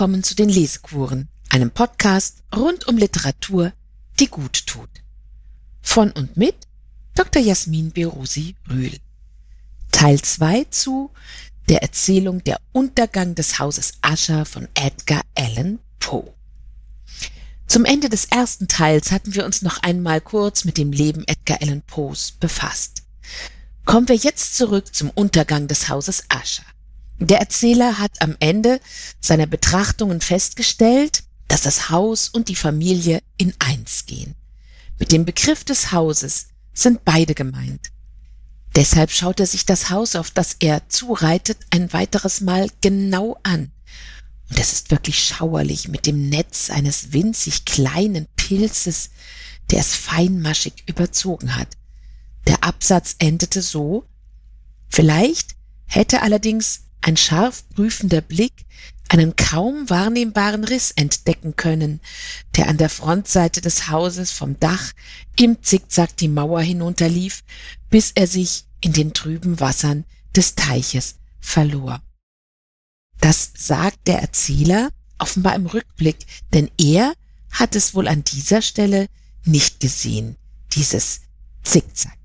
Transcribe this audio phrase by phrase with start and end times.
[0.00, 3.74] willkommen zu den Lesekuren, einem Podcast rund um Literatur,
[4.18, 4.88] die gut tut.
[5.82, 6.54] Von und mit
[7.14, 7.42] Dr.
[7.42, 8.96] Jasmin Berusi Rühl.
[9.92, 11.10] Teil 2 zu
[11.68, 16.32] der Erzählung Der Untergang des Hauses Ascher von Edgar Allan Poe.
[17.66, 21.60] Zum Ende des ersten Teils hatten wir uns noch einmal kurz mit dem Leben Edgar
[21.60, 23.02] Allan Poes befasst.
[23.84, 26.64] Kommen wir jetzt zurück zum Untergang des Hauses Ascher.
[27.20, 28.80] Der Erzähler hat am Ende
[29.20, 34.34] seiner Betrachtungen festgestellt, dass das Haus und die Familie in eins gehen.
[34.98, 37.90] Mit dem Begriff des Hauses sind beide gemeint.
[38.74, 43.70] Deshalb schaut er sich das Haus, auf das er zureitet, ein weiteres Mal genau an.
[44.48, 49.10] Und es ist wirklich schauerlich mit dem Netz eines winzig kleinen Pilzes,
[49.70, 51.68] der es feinmaschig überzogen hat.
[52.46, 54.06] Der Absatz endete so,
[54.88, 55.56] vielleicht
[55.86, 58.66] hätte allerdings ein scharf prüfender Blick
[59.08, 62.00] einen kaum wahrnehmbaren Riss entdecken können,
[62.56, 64.92] der an der Frontseite des Hauses vom Dach
[65.36, 67.42] im Zickzack die Mauer hinunterlief,
[67.90, 70.04] bis er sich in den trüben Wassern
[70.36, 72.00] des Teiches verlor.
[73.20, 76.18] Das sagt der Erzähler offenbar im Rückblick,
[76.54, 77.12] denn er
[77.50, 79.08] hat es wohl an dieser Stelle
[79.44, 80.36] nicht gesehen,
[80.72, 81.22] dieses
[81.64, 82.16] Zickzack.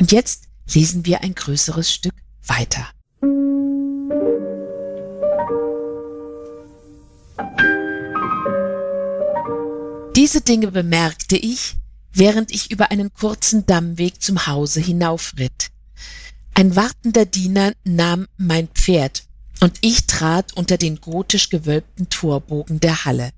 [0.00, 2.90] Und jetzt lesen wir ein größeres Stück weiter.
[10.22, 11.74] Diese Dinge bemerkte ich,
[12.12, 15.72] während ich über einen kurzen Dammweg zum Hause hinaufritt.
[16.54, 19.24] Ein wartender Diener nahm mein Pferd,
[19.58, 23.30] und ich trat unter den gotisch gewölbten Torbogen der Halle.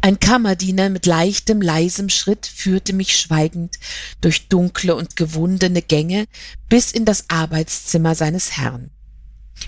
[0.00, 3.78] Ein Kammerdiener mit leichtem, leisem Schritt führte mich schweigend
[4.22, 6.24] durch dunkle und gewundene Gänge
[6.70, 8.88] bis in das Arbeitszimmer seines Herrn.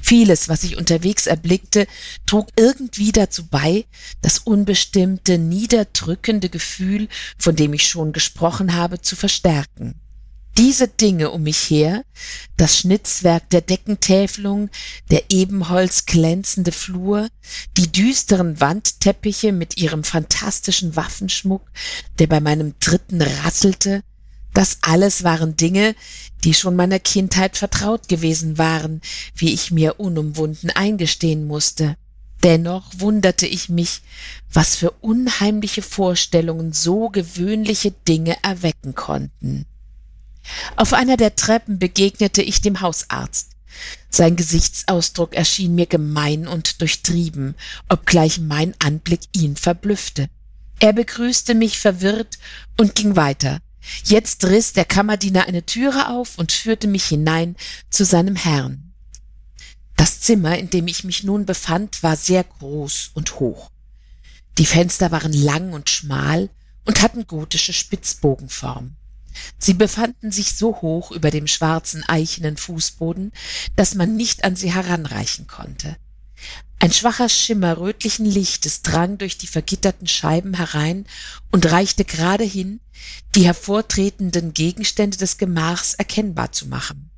[0.02, 1.86] Vieles, was ich unterwegs erblickte,
[2.26, 3.86] trug irgendwie dazu bei,
[4.20, 7.08] das unbestimmte, niederdrückende Gefühl,
[7.38, 9.94] von dem ich schon gesprochen habe, zu verstärken.
[10.58, 12.02] Diese Dinge um mich her,
[12.56, 14.70] das Schnitzwerk der Deckentäfelung,
[15.10, 17.28] der ebenholz glänzende Flur,
[17.76, 21.70] die düsteren Wandteppiche mit ihrem fantastischen Waffenschmuck,
[22.18, 24.02] der bei meinem Dritten rasselte,
[24.56, 25.94] das alles waren Dinge,
[26.42, 29.02] die schon meiner Kindheit vertraut gewesen waren,
[29.34, 31.96] wie ich mir unumwunden eingestehen musste.
[32.42, 34.00] Dennoch wunderte ich mich,
[34.50, 39.66] was für unheimliche Vorstellungen so gewöhnliche Dinge erwecken konnten.
[40.76, 43.50] Auf einer der Treppen begegnete ich dem Hausarzt.
[44.08, 47.56] Sein Gesichtsausdruck erschien mir gemein und durchtrieben,
[47.90, 50.30] obgleich mein Anblick ihn verblüffte.
[50.80, 52.38] Er begrüßte mich verwirrt
[52.78, 53.58] und ging weiter,
[54.04, 57.56] Jetzt riss der Kammerdiener eine Türe auf und führte mich hinein
[57.90, 58.92] zu seinem Herrn.
[59.96, 63.70] Das Zimmer, in dem ich mich nun befand, war sehr groß und hoch.
[64.58, 66.50] Die Fenster waren lang und schmal
[66.84, 68.96] und hatten gotische Spitzbogenform.
[69.58, 73.32] Sie befanden sich so hoch über dem schwarzen eichenen Fußboden,
[73.74, 75.96] dass man nicht an sie heranreichen konnte.
[76.78, 81.06] Ein schwacher Schimmer rötlichen Lichtes drang durch die vergitterten Scheiben herein
[81.50, 82.80] und reichte gerade hin,
[83.34, 87.10] die hervortretenden Gegenstände des Gemachs erkennbar zu machen.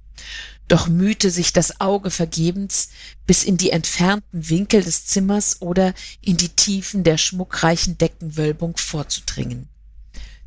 [0.69, 2.91] Doch mühte sich das Auge vergebens,
[3.27, 9.69] bis in die entfernten Winkel des Zimmers oder in die Tiefen der schmuckreichen Deckenwölbung vorzudringen.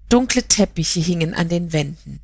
[0.09, 2.19] Dunkle Teppiche hingen an den Wänden.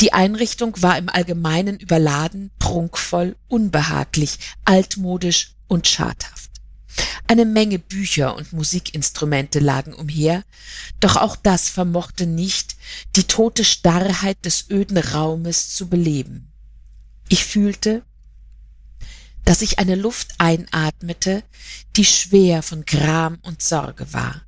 [0.00, 6.50] Die Einrichtung war im Allgemeinen überladen, prunkvoll, unbehaglich, altmodisch und schadhaft.
[7.28, 10.44] Eine Menge Bücher und Musikinstrumente lagen umher,
[11.00, 12.76] doch auch das vermochte nicht,
[13.16, 16.52] die tote Starrheit des öden Raumes zu beleben.
[17.28, 18.02] Ich fühlte,
[19.44, 21.42] dass ich eine Luft einatmete,
[21.96, 24.42] die schwer von Gram und Sorge war.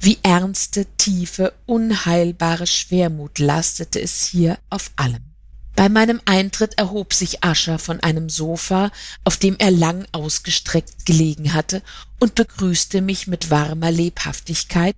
[0.00, 5.27] Wie ernste, tiefe, unheilbare Schwermut lastete es hier auf allem.
[5.78, 8.90] Bei meinem Eintritt erhob sich Ascher von einem Sofa,
[9.22, 11.84] auf dem er lang ausgestreckt gelegen hatte,
[12.18, 14.96] und begrüßte mich mit warmer Lebhaftigkeit,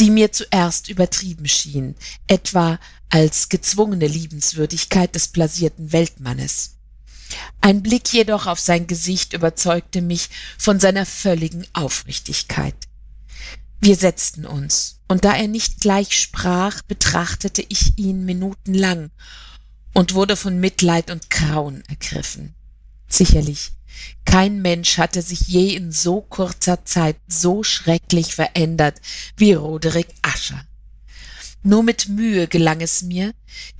[0.00, 1.94] die mir zuerst übertrieben schien,
[2.26, 6.74] etwa als gezwungene Liebenswürdigkeit des blasierten Weltmannes.
[7.60, 10.28] Ein Blick jedoch auf sein Gesicht überzeugte mich
[10.58, 12.74] von seiner völligen Aufrichtigkeit.
[13.80, 19.12] Wir setzten uns, und da er nicht gleich sprach, betrachtete ich ihn minutenlang
[19.96, 22.54] und wurde von Mitleid und Grauen ergriffen.
[23.08, 23.72] Sicherlich,
[24.26, 29.00] kein Mensch hatte sich je in so kurzer Zeit so schrecklich verändert
[29.38, 30.66] wie Roderick Ascher.
[31.62, 33.32] Nur mit Mühe gelang es mir,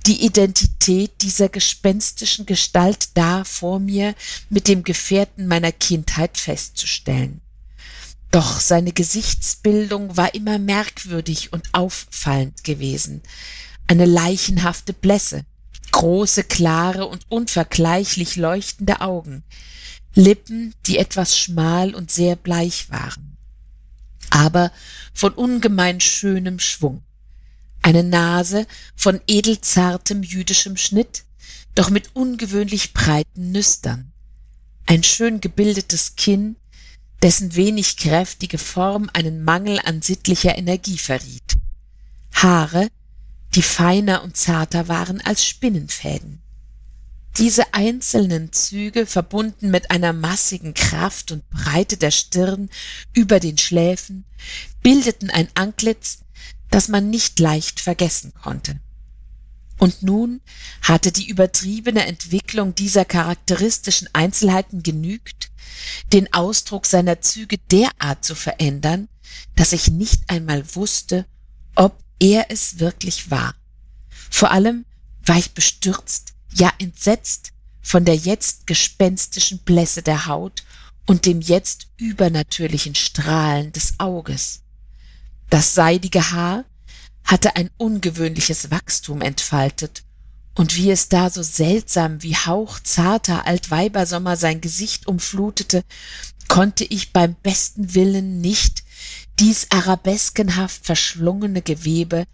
[0.07, 4.15] die Identität dieser gespenstischen Gestalt da vor mir
[4.49, 7.41] mit dem Gefährten meiner Kindheit festzustellen.
[8.31, 13.21] Doch seine Gesichtsbildung war immer merkwürdig und auffallend gewesen.
[13.85, 15.45] Eine leichenhafte Blässe,
[15.97, 19.43] große, klare und unvergleichlich leuchtende Augen,
[20.13, 23.35] Lippen, die etwas schmal und sehr bleich waren,
[24.29, 24.71] aber
[25.11, 27.01] von ungemein schönem Schwung,
[27.81, 31.23] eine Nase von edelzartem jüdischem Schnitt,
[31.73, 34.11] doch mit ungewöhnlich breiten Nüstern,
[34.85, 36.57] ein schön gebildetes Kinn,
[37.23, 41.57] dessen wenig kräftige Form einen Mangel an sittlicher Energie verriet.
[42.33, 42.87] Haare,
[43.55, 46.41] die feiner und zarter waren als Spinnenfäden.
[47.37, 52.69] Diese einzelnen Züge, verbunden mit einer massigen Kraft und Breite der Stirn
[53.13, 54.25] über den Schläfen,
[54.81, 56.19] bildeten ein Antlitz,
[56.71, 58.79] das man nicht leicht vergessen konnte.
[59.77, 60.41] Und nun
[60.81, 65.51] hatte die übertriebene Entwicklung dieser charakteristischen Einzelheiten genügt,
[66.13, 69.07] den Ausdruck seiner Züge derart zu verändern,
[69.55, 71.25] dass ich nicht einmal wusste,
[71.75, 73.55] ob er es wirklich war.
[74.29, 74.85] Vor allem
[75.25, 80.63] war ich bestürzt, ja entsetzt von der jetzt gespenstischen Blässe der Haut
[81.05, 84.61] und dem jetzt übernatürlichen Strahlen des Auges.
[85.49, 86.65] Das seidige Haar
[87.23, 90.03] hatte ein ungewöhnliches Wachstum entfaltet,
[90.57, 95.83] und wie es da so seltsam wie hauchzarter Altweibersommer sein Gesicht umflutete,
[96.47, 98.83] konnte ich beim besten Willen nicht
[99.39, 102.25] dies arabeskenhaft verschlungene Gewebe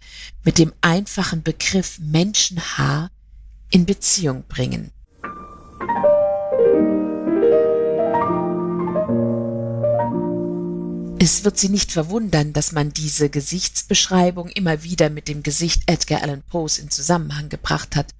[0.42, 3.10] mit dem einfachen Begriff Menschenhaar
[3.70, 4.90] in Beziehung bringen.
[11.18, 16.22] Es wird Sie nicht verwundern, dass man diese Gesichtsbeschreibung immer wieder mit dem Gesicht Edgar
[16.22, 18.14] Allan Poes in Zusammenhang gebracht hat.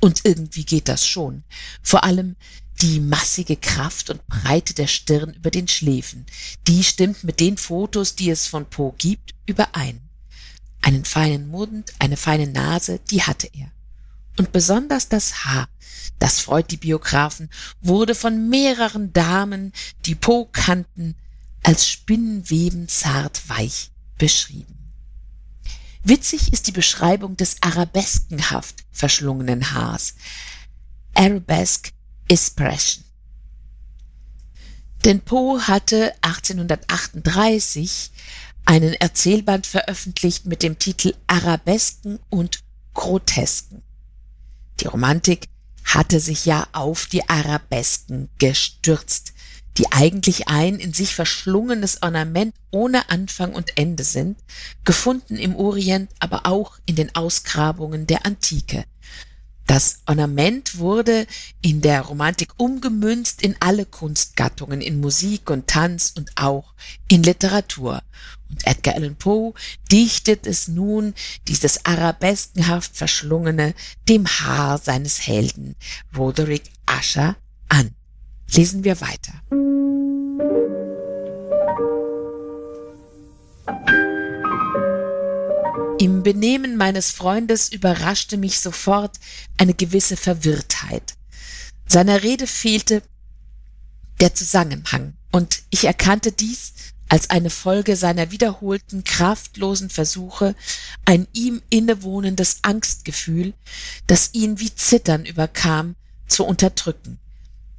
[0.00, 1.42] Und irgendwie geht das schon.
[1.82, 2.36] Vor allem
[2.84, 6.26] die massige Kraft und Breite der Stirn über den Schläfen.
[6.66, 10.02] Die stimmt mit den Fotos, die es von Poe gibt, überein.
[10.82, 13.72] Einen feinen Mund, eine feine Nase, die hatte er.
[14.36, 15.70] Und besonders das Haar,
[16.18, 17.48] das freut die Biografen,
[17.80, 19.72] wurde von mehreren Damen,
[20.04, 21.14] die Poe kannten,
[21.62, 24.92] als Spinnenweben zart weich beschrieben.
[26.02, 30.16] Witzig ist die Beschreibung des arabeskenhaft verschlungenen Haars.
[31.14, 31.93] Arabesque
[32.28, 33.04] Expression.
[35.04, 38.10] Denn Poe hatte 1838
[38.64, 42.60] einen Erzählband veröffentlicht mit dem Titel Arabesken und
[42.94, 43.82] Grotesken.
[44.80, 45.48] Die Romantik
[45.84, 49.34] hatte sich ja auf die Arabesken gestürzt,
[49.76, 54.38] die eigentlich ein in sich verschlungenes Ornament ohne Anfang und Ende sind,
[54.84, 58.84] gefunden im Orient, aber auch in den Ausgrabungen der Antike.
[59.66, 61.26] Das Ornament wurde
[61.62, 66.74] in der Romantik umgemünzt in alle Kunstgattungen, in Musik und Tanz und auch
[67.08, 68.02] in Literatur.
[68.50, 69.54] Und Edgar Allan Poe
[69.90, 71.14] dichtet es nun,
[71.48, 73.74] dieses arabeskenhaft verschlungene,
[74.08, 75.76] dem Haar seines Helden
[76.16, 77.36] Roderick Usher
[77.68, 77.94] an.
[78.52, 79.32] Lesen wir weiter.
[86.04, 89.18] Im Benehmen meines Freundes überraschte mich sofort
[89.56, 91.14] eine gewisse Verwirrtheit.
[91.88, 93.02] Seiner Rede fehlte
[94.20, 96.74] der Zusammenhang, und ich erkannte dies
[97.08, 100.54] als eine Folge seiner wiederholten, kraftlosen Versuche,
[101.06, 103.54] ein ihm innewohnendes Angstgefühl,
[104.06, 105.96] das ihn wie Zittern überkam,
[106.28, 107.18] zu unterdrücken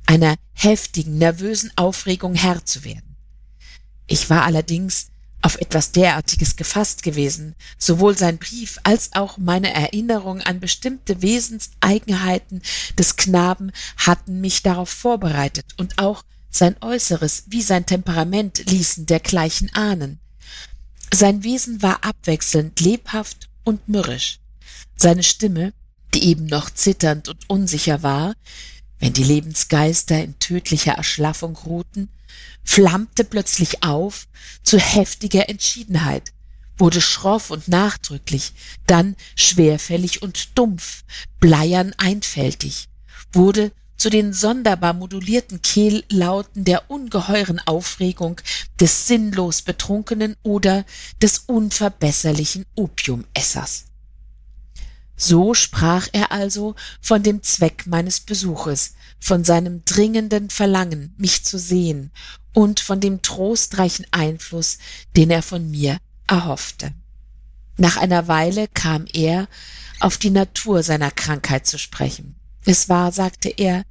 [0.07, 3.15] einer heftigen, nervösen Aufregung Herr zu werden.
[4.07, 5.11] Ich war allerdings
[5.45, 12.63] auf etwas derartiges gefasst gewesen, sowohl sein Brief als auch meine Erinnerung an bestimmte Wesenseigenheiten
[12.97, 19.69] des Knaben hatten mich darauf vorbereitet, und auch sein Äußeres wie sein Temperament ließen dergleichen
[19.75, 20.19] ahnen.
[21.13, 24.39] Sein Wesen war abwechselnd lebhaft und mürrisch.
[24.95, 25.73] Seine Stimme,
[26.15, 28.33] die eben noch zitternd und unsicher war,
[28.97, 32.09] wenn die Lebensgeister in tödlicher Erschlaffung ruhten,
[32.63, 34.27] flammte plötzlich auf
[34.63, 36.31] zu heftiger Entschiedenheit,
[36.77, 38.53] wurde schroff und nachdrücklich,
[38.87, 41.03] dann schwerfällig und dumpf,
[41.39, 42.89] bleiern einfältig,
[43.31, 48.41] wurde zu den sonderbar modulierten Kehllauten der ungeheuren Aufregung
[48.79, 50.85] des sinnlos Betrunkenen oder
[51.21, 53.85] des unverbesserlichen Opiumessers.
[55.17, 58.95] So sprach er also von dem Zweck meines Besuches,
[59.25, 62.11] von seinem dringenden Verlangen, mich zu sehen
[62.53, 64.77] und von dem trostreichen Einfluss,
[65.17, 66.93] den er von mir erhoffte.
[67.75, 69.47] Nach einer Weile kam er
[69.99, 72.35] auf die Natur seiner Krankheit zu sprechen.
[72.65, 73.83] Es war, sagte er,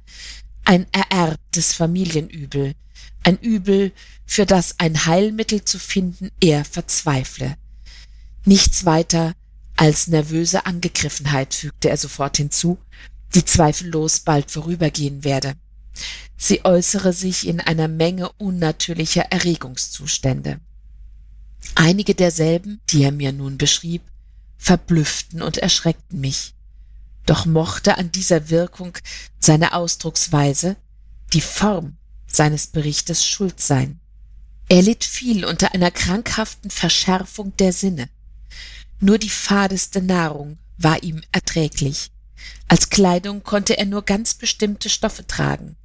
[0.63, 2.73] ein ererbtes Familienübel,
[3.23, 3.91] ein Übel,
[4.25, 7.57] für das ein Heilmittel zu finden er verzweifle.
[8.45, 9.33] Nichts weiter
[9.75, 12.77] als nervöse Angegriffenheit, fügte er sofort hinzu,
[13.35, 15.55] die zweifellos bald vorübergehen werde.
[16.37, 20.59] Sie äußere sich in einer Menge unnatürlicher Erregungszustände.
[21.75, 24.01] Einige derselben, die er mir nun beschrieb,
[24.57, 26.53] verblüfften und erschreckten mich.
[27.25, 28.97] Doch mochte an dieser Wirkung
[29.39, 30.75] seine Ausdrucksweise,
[31.33, 33.99] die Form seines Berichtes schuld sein.
[34.69, 38.09] Er litt viel unter einer krankhaften Verschärfung der Sinne.
[38.99, 42.11] Nur die fadeste Nahrung war ihm erträglich.
[42.67, 45.75] Als Kleidung konnte er nur ganz bestimmte Stoffe tragen.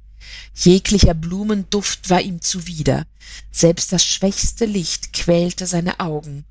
[0.53, 3.05] Jeglicher Blumenduft war ihm zuwider,
[3.51, 6.45] selbst das schwächste Licht quälte seine Augen,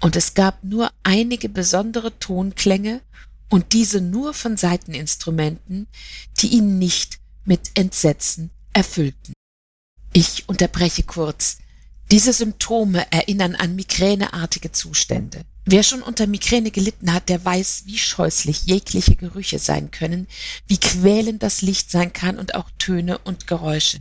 [0.00, 3.00] und es gab nur einige besondere Tonklänge
[3.48, 5.86] und diese nur von Saiteninstrumenten,
[6.38, 9.32] die ihn nicht mit Entsetzen erfüllten.
[10.12, 11.58] Ich unterbreche kurz.
[12.10, 15.44] Diese Symptome erinnern an migräneartige Zustände.
[15.68, 20.28] Wer schon unter Migräne gelitten hat, der weiß, wie scheußlich jegliche Gerüche sein können,
[20.68, 23.98] wie quälend das Licht sein kann und auch Töne und Geräusche.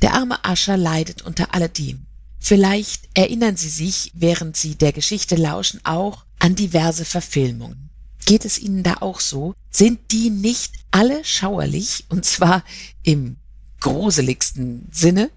[0.00, 2.06] Der arme Ascher leidet unter alledem.
[2.40, 7.90] Vielleicht erinnern Sie sich, während Sie der Geschichte lauschen, auch an diverse Verfilmungen.
[8.24, 9.54] Geht es Ihnen da auch so?
[9.70, 12.64] Sind die nicht alle schauerlich, und zwar
[13.02, 13.36] im
[13.80, 15.30] gruseligsten Sinne?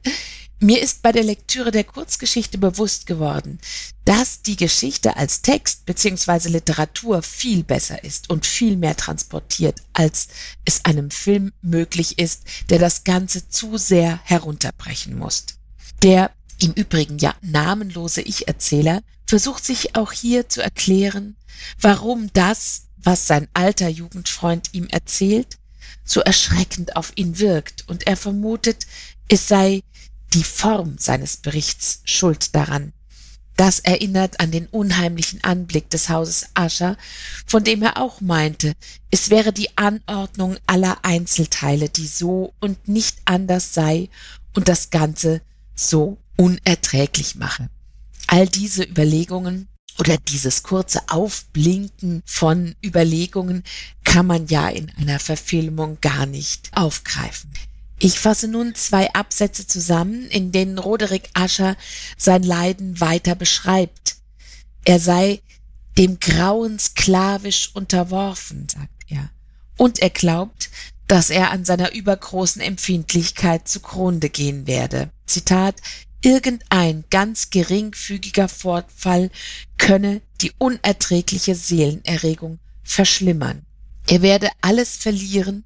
[0.63, 3.58] Mir ist bei der Lektüre der Kurzgeschichte bewusst geworden,
[4.06, 6.50] dass die Geschichte als Text bzw.
[6.50, 10.27] Literatur viel besser ist und viel mehr transportiert, als
[10.63, 15.46] es einem Film möglich ist, der das Ganze zu sehr herunterbrechen muss.
[16.03, 16.30] Der
[16.62, 21.38] im Übrigen ja namenlose Ich-Erzähler versucht sich auch hier zu erklären,
[21.80, 25.58] warum das, was sein alter Jugendfreund ihm erzählt,
[26.06, 28.86] so erschreckend auf ihn wirkt, und er vermutet,
[29.27, 29.82] es sei
[30.33, 32.93] die Form seines Berichts schuld daran.
[33.57, 36.97] Das erinnert an den unheimlichen Anblick des Hauses Ascher,
[37.45, 38.73] von dem er auch meinte,
[39.11, 44.09] es wäre die Anordnung aller Einzelteile, die so und nicht anders sei
[44.55, 45.41] und das Ganze
[45.75, 47.69] so unerträglich mache.
[48.27, 49.67] All diese Überlegungen
[50.00, 53.63] oder dieses kurze Aufblinken von Überlegungen
[54.03, 57.51] kann man ja in einer Verfilmung gar nicht aufgreifen.
[58.03, 61.77] Ich fasse nun zwei Absätze zusammen, in denen Roderick Ascher
[62.17, 64.15] sein Leiden weiter beschreibt.
[64.84, 65.39] Er sei
[66.00, 69.29] dem Grauen sklavisch unterworfen, sagt er.
[69.77, 70.72] Und er glaubt,
[71.08, 75.12] dass er an seiner übergroßen Empfindlichkeit zugrunde gehen werde.
[75.27, 75.75] Zitat
[76.24, 79.29] Irgendein ganz geringfügiger Fortfall
[79.77, 83.63] könne die unerträgliche Seelenerregung verschlimmern.
[84.08, 85.65] Er werde alles verlieren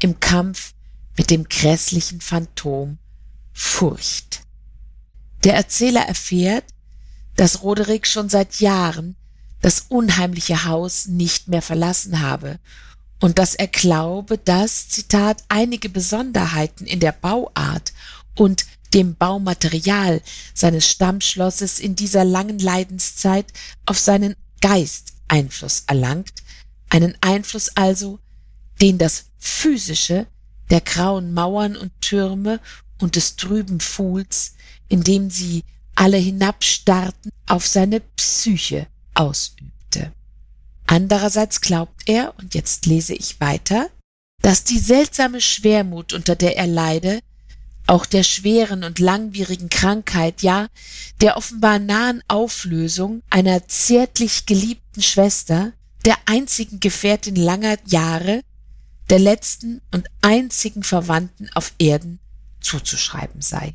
[0.00, 0.74] im Kampf
[1.16, 2.98] mit dem grässlichen Phantom
[3.52, 4.42] Furcht.
[5.44, 6.64] Der Erzähler erfährt,
[7.36, 9.16] dass Roderick schon seit Jahren
[9.60, 12.58] das unheimliche Haus nicht mehr verlassen habe
[13.20, 17.92] und dass er glaube, dass, Zitat, einige Besonderheiten in der Bauart
[18.34, 20.22] und dem Baumaterial
[20.54, 23.46] seines Stammschlosses in dieser langen Leidenszeit
[23.86, 26.42] auf seinen Geist Einfluss erlangt,
[26.88, 28.18] einen Einfluss also,
[28.80, 30.26] den das Physische
[30.70, 32.60] der grauen Mauern und Türme
[33.00, 34.54] und des trüben Pfuhls,
[34.88, 40.12] in dem sie alle hinabstarrten, auf seine Psyche ausübte.
[40.86, 43.88] Andererseits glaubt er, und jetzt lese ich weiter,
[44.42, 47.20] dass die seltsame Schwermut, unter der er leide,
[47.86, 50.68] auch der schweren und langwierigen Krankheit, ja,
[51.20, 55.72] der offenbar nahen Auflösung einer zärtlich geliebten Schwester,
[56.04, 58.42] der einzigen Gefährtin langer Jahre,
[59.08, 62.18] der letzten und einzigen Verwandten auf Erden
[62.60, 63.74] zuzuschreiben sei.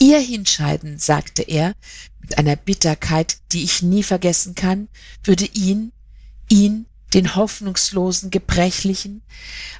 [0.00, 1.74] Ihr Hinscheiden, sagte er
[2.20, 4.88] mit einer Bitterkeit, die ich nie vergessen kann,
[5.24, 5.92] würde ihn,
[6.48, 9.22] ihn, den hoffnungslosen Gebrechlichen,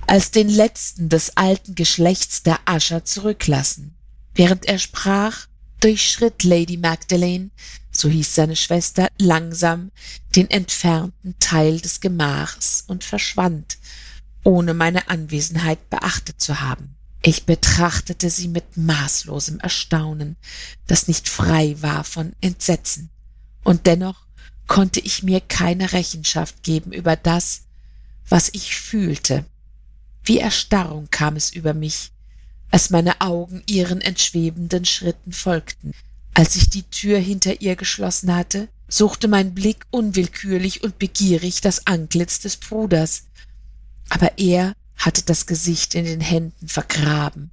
[0.07, 3.95] als den letzten des alten Geschlechts der Ascher zurücklassen.
[4.35, 5.47] Während er sprach,
[5.80, 7.50] durchschritt Lady Magdalene,
[7.90, 9.90] so hieß seine Schwester, langsam
[10.37, 13.78] den entfernten Teil des Gemachs und verschwand,
[14.48, 16.96] ohne meine Anwesenheit beachtet zu haben.
[17.20, 20.36] Ich betrachtete sie mit maßlosem Erstaunen,
[20.86, 23.10] das nicht frei war von Entsetzen,
[23.62, 24.26] und dennoch
[24.66, 27.64] konnte ich mir keine Rechenschaft geben über das,
[28.26, 29.44] was ich fühlte.
[30.24, 32.12] Wie Erstarrung kam es über mich,
[32.70, 35.92] als meine Augen ihren entschwebenden Schritten folgten.
[36.32, 41.86] Als ich die Tür hinter ihr geschlossen hatte, suchte mein Blick unwillkürlich und begierig das
[41.86, 43.24] Antlitz des Bruders,
[44.08, 47.50] aber er hatte das Gesicht in den Händen vergraben,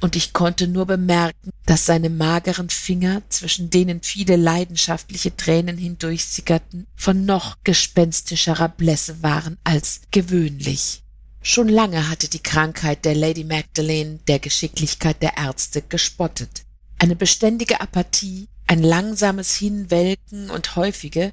[0.00, 6.86] und ich konnte nur bemerken, dass seine mageren Finger, zwischen denen viele leidenschaftliche Tränen hindurchsickerten,
[6.96, 11.02] von noch gespenstischerer Blässe waren als gewöhnlich.
[11.42, 16.64] Schon lange hatte die Krankheit der Lady Magdalene der Geschicklichkeit der Ärzte gespottet.
[16.98, 21.32] Eine beständige Apathie, ein langsames Hinwelken und häufige,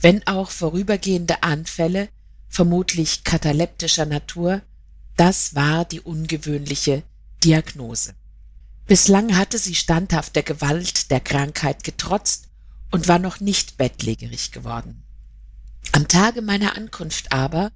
[0.00, 2.08] wenn auch vorübergehende Anfälle,
[2.48, 4.62] vermutlich kataleptischer Natur,
[5.16, 7.02] das war die ungewöhnliche
[7.42, 8.14] Diagnose.
[8.86, 12.48] Bislang hatte sie standhaft der Gewalt der Krankheit getrotzt
[12.90, 15.02] und war noch nicht bettlägerig geworden.
[15.92, 17.72] Am Tage meiner Ankunft aber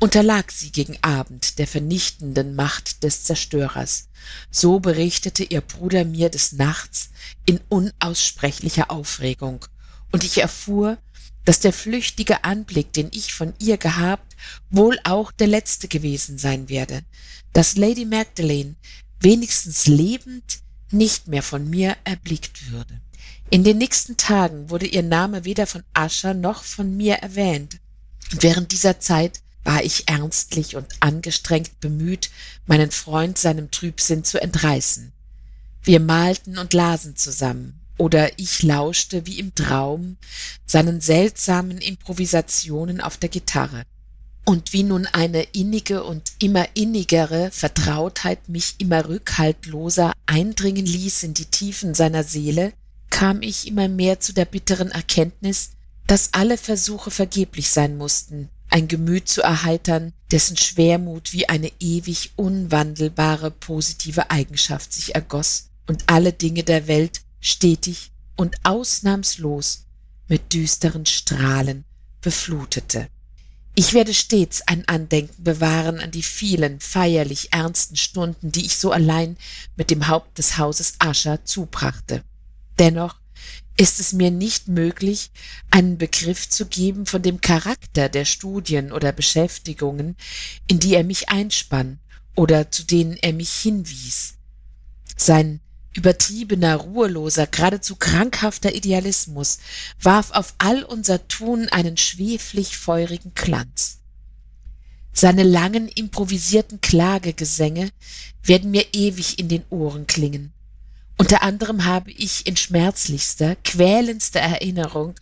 [0.00, 4.08] unterlag sie gegen Abend der vernichtenden Macht des Zerstörers.
[4.50, 7.10] So berichtete ihr Bruder mir des Nachts
[7.46, 9.64] in unaussprechlicher Aufregung,
[10.12, 10.98] und ich erfuhr,
[11.44, 14.36] dass der flüchtige Anblick, den ich von ihr gehabt,
[14.70, 17.02] wohl auch der letzte gewesen sein werde,
[17.52, 18.74] dass Lady Magdalene
[19.20, 20.60] wenigstens lebend
[20.90, 23.00] nicht mehr von mir erblickt würde.
[23.50, 27.78] In den nächsten Tagen wurde ihr Name weder von Ascher noch von mir erwähnt.
[28.32, 32.30] Und während dieser Zeit war ich ernstlich und angestrengt bemüht,
[32.66, 35.12] meinen Freund seinem Trübsinn zu entreißen.
[35.82, 40.16] Wir malten und lasen zusammen, oder ich lauschte wie im Traum
[40.66, 43.84] seinen seltsamen Improvisationen auf der Gitarre.
[44.44, 51.34] Und wie nun eine innige und immer innigere Vertrautheit mich immer rückhaltloser eindringen ließ in
[51.34, 52.72] die Tiefen seiner Seele,
[53.08, 55.70] kam ich immer mehr zu der bitteren Erkenntnis,
[56.06, 62.32] dass alle Versuche vergeblich sein mussten, ein Gemüt zu erheitern, dessen Schwermut wie eine ewig
[62.36, 69.84] unwandelbare positive Eigenschaft sich ergoß und alle Dinge der Welt stetig und ausnahmslos
[70.28, 71.84] mit düsteren Strahlen
[72.22, 73.08] beflutete.
[73.76, 78.92] Ich werde stets ein Andenken bewahren an die vielen feierlich ernsten Stunden, die ich so
[78.92, 79.36] allein
[79.76, 82.22] mit dem Haupt des Hauses Ascher zubrachte.
[82.78, 83.16] Dennoch
[83.76, 85.30] ist es mir nicht möglich,
[85.70, 90.16] einen Begriff zu geben von dem Charakter der Studien oder Beschäftigungen,
[90.66, 91.98] in die er mich einspann
[92.36, 94.34] oder zu denen er mich hinwies.
[95.16, 95.60] Sein
[95.94, 99.58] übertriebener, ruheloser, geradezu krankhafter Idealismus
[100.00, 104.00] warf auf all unser Tun einen schweflich feurigen Glanz.
[105.12, 107.90] Seine langen improvisierten Klagegesänge
[108.42, 110.52] werden mir ewig in den Ohren klingen.
[111.16, 115.14] Unter anderem habe ich in schmerzlichster, quälendster Erinnerung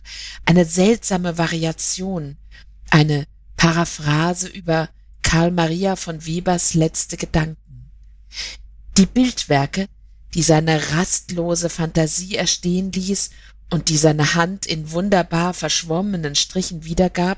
[0.45, 2.37] eine seltsame Variation,
[2.89, 3.25] eine
[3.57, 4.89] Paraphrase über
[5.21, 7.91] Karl Maria von Webers letzte Gedanken.
[8.97, 9.87] Die Bildwerke,
[10.33, 13.29] die seine rastlose Fantasie erstehen ließ
[13.69, 17.37] und die seine Hand in wunderbar verschwommenen Strichen wiedergab,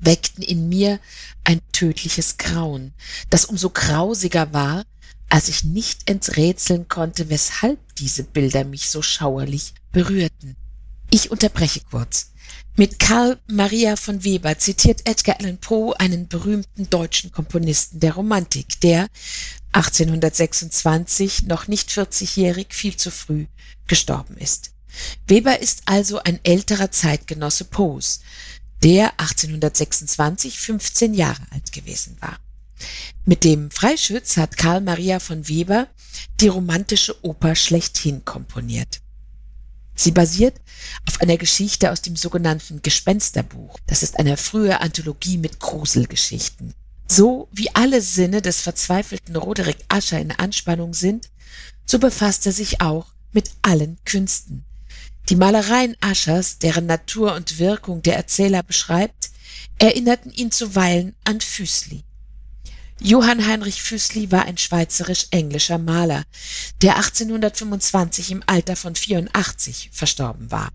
[0.00, 1.00] weckten in mir
[1.44, 2.92] ein tödliches Grauen,
[3.30, 4.84] das umso grausiger war,
[5.28, 10.56] als ich nicht enträtseln konnte, weshalb diese Bilder mich so schauerlich berührten.
[11.10, 12.32] Ich unterbreche kurz.
[12.76, 18.80] Mit Karl Maria von Weber zitiert Edgar Allan Poe einen berühmten deutschen Komponisten der Romantik,
[18.80, 19.06] der
[19.74, 23.46] 1826 noch nicht 40-jährig, viel zu früh
[23.86, 24.70] gestorben ist.
[25.26, 28.20] Weber ist also ein älterer Zeitgenosse Poes,
[28.82, 32.38] der 1826 15 Jahre alt gewesen war.
[33.24, 35.88] Mit dem Freischütz hat Karl Maria von Weber
[36.40, 39.00] die romantische Oper schlechthin komponiert.
[39.96, 40.60] Sie basiert
[41.06, 43.78] auf einer Geschichte aus dem sogenannten Gespensterbuch.
[43.86, 46.74] Das ist eine frühe Anthologie mit Gruselgeschichten.
[47.16, 51.30] So wie alle Sinne des verzweifelten Roderick Ascher in Anspannung sind,
[51.86, 54.64] so befasst er sich auch mit allen Künsten.
[55.28, 59.30] Die Malereien Aschers, deren Natur und Wirkung der Erzähler beschreibt,
[59.78, 62.02] erinnerten ihn zuweilen an Füßli.
[62.98, 66.24] Johann Heinrich Füßli war ein schweizerisch-englischer Maler,
[66.82, 70.72] der 1825 im Alter von 84 verstorben war.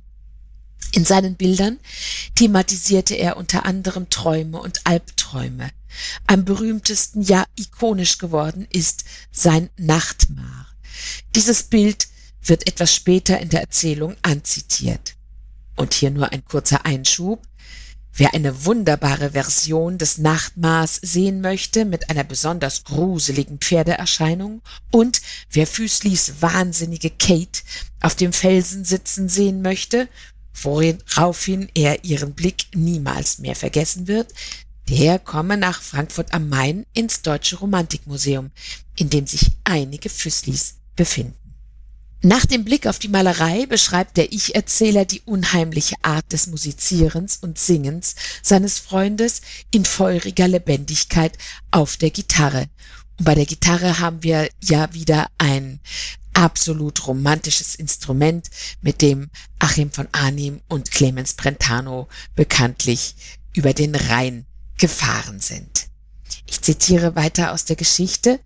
[0.93, 1.79] In seinen Bildern
[2.35, 5.71] thematisierte er unter anderem Träume und Albträume.
[6.27, 10.67] Am berühmtesten, ja ikonisch geworden ist sein Nachtmar.
[11.35, 12.07] Dieses Bild
[12.41, 15.15] wird etwas später in der Erzählung anzitiert.
[15.75, 17.41] Und hier nur ein kurzer Einschub.
[18.11, 25.21] Wer eine wunderbare Version des Nachtmahs sehen möchte mit einer besonders gruseligen Pferdeerscheinung und
[25.51, 27.61] wer Füßlis wahnsinnige Kate
[28.01, 30.09] auf dem Felsen sitzen sehen möchte,
[30.61, 34.33] woraufhin er ihren Blick niemals mehr vergessen wird,
[34.89, 38.51] der komme nach Frankfurt am Main ins Deutsche Romantikmuseum,
[38.95, 41.35] in dem sich einige Füßlis befinden.
[42.21, 47.57] Nach dem Blick auf die Malerei beschreibt der Ich-Erzähler die unheimliche Art des Musizierens und
[47.57, 51.37] Singens seines Freundes in feuriger Lebendigkeit
[51.71, 52.65] auf der Gitarre.
[53.17, 55.79] Und bei der Gitarre haben wir ja wieder ein
[56.33, 58.49] absolut romantisches Instrument,
[58.81, 63.15] mit dem Achim von Arnim und Clemens Brentano bekanntlich
[63.53, 64.45] über den Rhein
[64.79, 65.87] gefahren sind.
[66.47, 68.39] Ich zitiere weiter aus der Geschichte.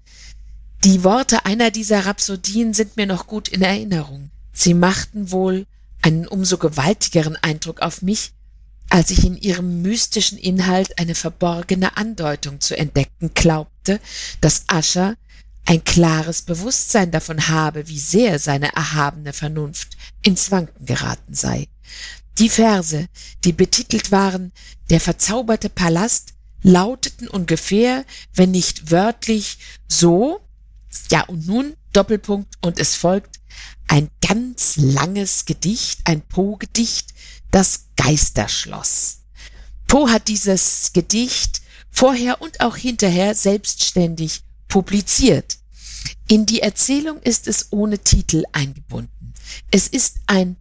[0.83, 4.29] Die Worte einer dieser Rhapsodien sind mir noch gut in Erinnerung.
[4.51, 5.65] Sie machten wohl
[6.01, 8.33] einen umso gewaltigeren Eindruck auf mich,
[8.89, 13.99] als ich in ihrem mystischen Inhalt eine verborgene Andeutung zu entdecken glaubte,
[14.41, 15.15] dass Ascher
[15.65, 21.67] ein klares Bewusstsein davon habe, wie sehr seine erhabene Vernunft ins Wanken geraten sei.
[22.39, 23.07] Die Verse,
[23.43, 24.51] die betitelt waren
[24.89, 30.39] Der verzauberte Palast, lauteten ungefähr, wenn nicht wörtlich, so
[31.09, 33.39] ja, und nun Doppelpunkt und es folgt
[33.87, 37.13] ein ganz langes Gedicht, ein Po-Gedicht,
[37.51, 39.19] das Geisterschloss.
[39.87, 45.57] Poe hat dieses Gedicht vorher und auch hinterher selbstständig publiziert.
[46.27, 49.33] In die Erzählung ist es ohne Titel eingebunden.
[49.69, 50.55] Es ist ein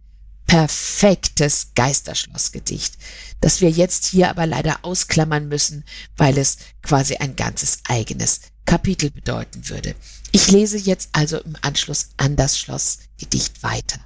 [0.53, 2.99] perfektes Geisterschlossgedicht,
[3.41, 5.83] das wir jetzt hier aber leider ausklammern müssen,
[6.15, 9.95] weil es quasi ein ganzes eigenes Kapitel bedeuten würde.
[10.31, 13.99] Ich lese jetzt also im Anschluss an das Schlossgedicht weiter.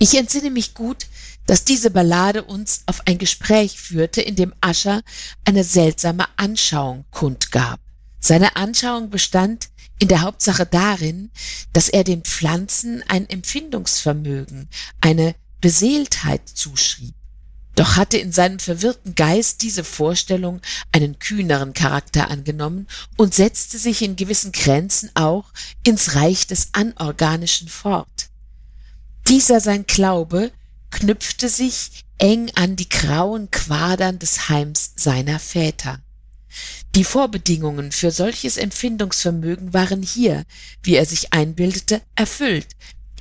[0.00, 1.06] Ich entsinne mich gut,
[1.46, 5.02] dass diese Ballade uns auf ein Gespräch führte, in dem Ascher
[5.44, 7.78] eine seltsame Anschauung kundgab.
[8.18, 9.68] Seine Anschauung bestand
[10.00, 11.30] in der Hauptsache darin,
[11.72, 14.68] dass er den Pflanzen ein Empfindungsvermögen,
[15.00, 17.14] eine Beseeltheit zuschrieb.
[17.74, 20.60] Doch hatte in seinem verwirrten Geist diese Vorstellung
[20.92, 25.46] einen kühneren Charakter angenommen und setzte sich in gewissen Grenzen auch
[25.82, 28.28] ins Reich des Anorganischen fort.
[29.26, 30.52] Dieser sein Glaube
[30.90, 35.98] knüpfte sich eng an die grauen Quadern des Heims seiner Väter.
[36.94, 40.44] Die Vorbedingungen für solches Empfindungsvermögen waren hier,
[40.82, 42.68] wie er sich einbildete, erfüllt,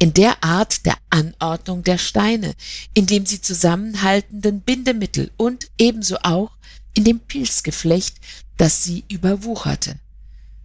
[0.04, 2.56] in der Art der Anordnung der Steine,
[2.94, 6.52] in dem sie zusammenhaltenden Bindemittel und ebenso auch
[6.94, 8.18] in dem Pilzgeflecht,
[8.58, 9.98] das sie überwucherte.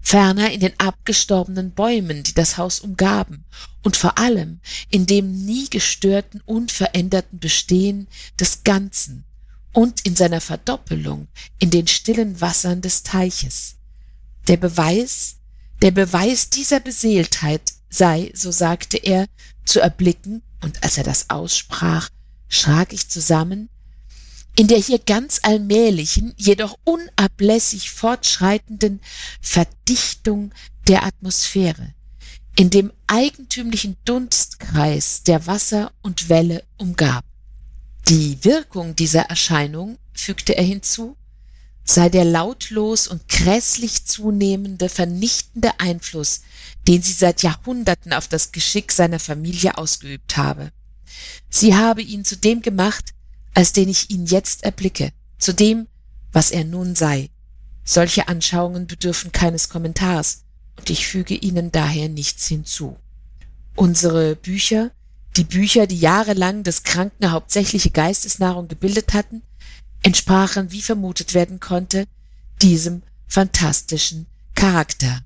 [0.00, 3.44] Ferner in den abgestorbenen Bäumen, die das Haus umgaben,
[3.84, 4.58] und vor allem
[4.90, 8.08] in dem nie gestörten, unveränderten Bestehen
[8.40, 9.22] des Ganzen
[9.72, 11.28] und in seiner Verdoppelung
[11.60, 13.76] in den stillen Wassern des Teiches.
[14.48, 15.36] Der Beweis,
[15.80, 19.26] der Beweis dieser Beseeltheit sei, so sagte er,
[19.64, 22.08] zu erblicken, und als er das aussprach,
[22.48, 23.68] schrak ich zusammen,
[24.56, 29.00] in der hier ganz allmählichen, jedoch unablässig fortschreitenden
[29.40, 30.52] Verdichtung
[30.88, 31.94] der Atmosphäre,
[32.56, 37.24] in dem eigentümlichen Dunstkreis, der Wasser und Welle umgab.
[38.08, 41.16] Die Wirkung dieser Erscheinung, fügte er hinzu,
[41.90, 46.42] sei der lautlos und grässlich zunehmende vernichtende Einfluss,
[46.86, 50.70] den sie seit Jahrhunderten auf das Geschick seiner Familie ausgeübt habe.
[51.48, 53.14] Sie habe ihn zu dem gemacht,
[53.54, 55.86] als den ich ihn jetzt erblicke, zu dem,
[56.30, 57.30] was er nun sei.
[57.84, 60.44] Solche Anschauungen bedürfen keines Kommentars,
[60.76, 62.96] und ich füge ihnen daher nichts hinzu.
[63.74, 64.90] Unsere Bücher,
[65.38, 69.42] die Bücher, die jahrelang des Kranken hauptsächliche Geistesnahrung gebildet hatten,
[70.02, 72.04] entsprachen, wie vermutet werden konnte,
[72.62, 75.22] diesem fantastischen Charakter.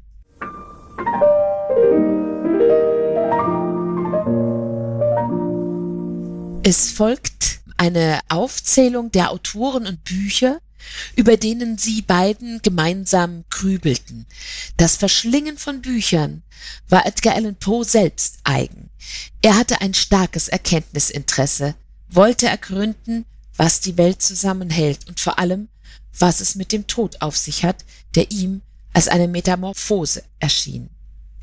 [6.64, 10.60] Es folgt eine Aufzählung der Autoren und Bücher,
[11.16, 14.26] über denen sie beiden gemeinsam grübelten.
[14.76, 16.42] Das Verschlingen von Büchern
[16.88, 18.90] war Edgar Allan Poe selbst eigen.
[19.42, 21.74] Er hatte ein starkes Erkenntnisinteresse,
[22.08, 23.24] wollte ergründen,
[23.62, 25.68] was die Welt zusammenhält und vor allem,
[26.18, 27.84] was es mit dem Tod auf sich hat,
[28.16, 28.60] der ihm
[28.92, 30.90] als eine Metamorphose erschien.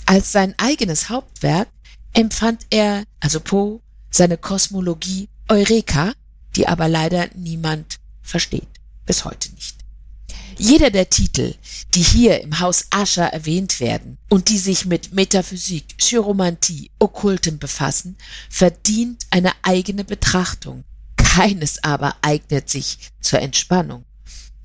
[0.06, 1.70] Als sein eigenes Hauptwerk
[2.12, 3.80] empfand er, also Poe,
[4.12, 6.12] seine Kosmologie Eureka,
[6.58, 8.68] die aber leider niemand versteht,
[9.06, 9.78] bis heute nicht.
[10.58, 11.56] Jeder der Titel,
[11.94, 18.18] die hier im Haus Ascher erwähnt werden und die sich mit Metaphysik, Chiromantie, Okkultem befassen,
[18.50, 20.84] verdient eine eigene Betrachtung,
[21.30, 24.04] keines aber eignet sich zur Entspannung.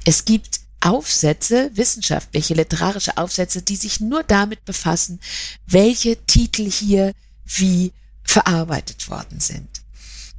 [0.07, 5.21] Es gibt Aufsätze, wissenschaftliche, literarische Aufsätze, die sich nur damit befassen,
[5.67, 7.13] welche Titel hier
[7.45, 9.69] wie verarbeitet worden sind.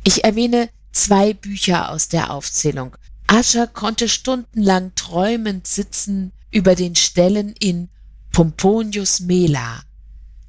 [0.03, 2.97] Ich erwähne zwei Bücher aus der Aufzählung.
[3.27, 7.89] Ascher konnte stundenlang träumend sitzen über den Stellen in
[8.31, 9.83] Pomponius Mela,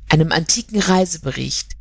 [0.08, 1.72] einem antiken Reisebericht,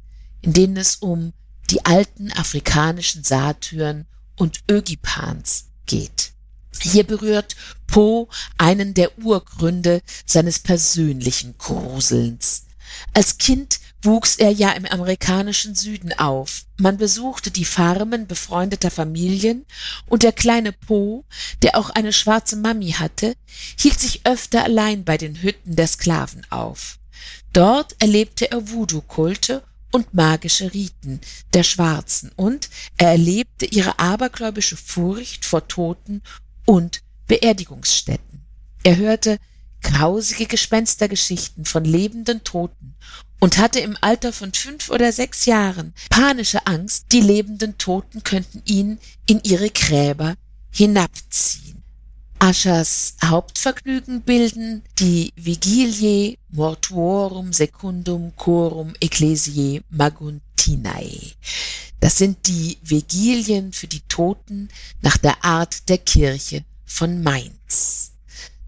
[0.41, 1.31] in denen es um
[1.69, 6.32] die alten afrikanischen Satyren und Ögipans geht.
[6.80, 7.56] Hier berührt
[7.88, 12.65] Poe einen der Urgründe seines persönlichen Gruselns.
[13.13, 16.65] Als Kind wuchs er ja im amerikanischen Süden auf.
[16.78, 19.65] Man besuchte die Farmen befreundeter Familien
[20.06, 21.23] und der kleine Poe,
[21.62, 23.36] der auch eine schwarze Mami hatte,
[23.80, 26.99] hielt sich öfter allein bei den Hütten der Sklaven auf.
[27.54, 29.63] Dort erlebte er Voodoo-Kulte
[29.95, 31.21] und magische Riten
[31.53, 36.21] der Schwarzen und er erlebte ihre abergläubische Furcht vor Toten
[36.65, 38.45] und Beerdigungsstätten.
[38.84, 39.38] Er hörte
[39.81, 42.95] grausige Gespenstergeschichten von lebenden Toten
[43.39, 48.63] und hatte im Alter von fünf oder sechs Jahren panische Angst, die lebenden Toten könnten
[48.65, 50.36] ihn in ihre Gräber
[50.71, 51.64] hinabziehen.
[52.39, 61.34] Aschers Hauptvergnügen bilden die Vigilie Mortuorum Secundum Chorum Ecclesiae Maguntinae.
[62.00, 64.69] Das sind die Vigilien für die Toten
[65.02, 68.12] nach der Art der Kirche von Mainz.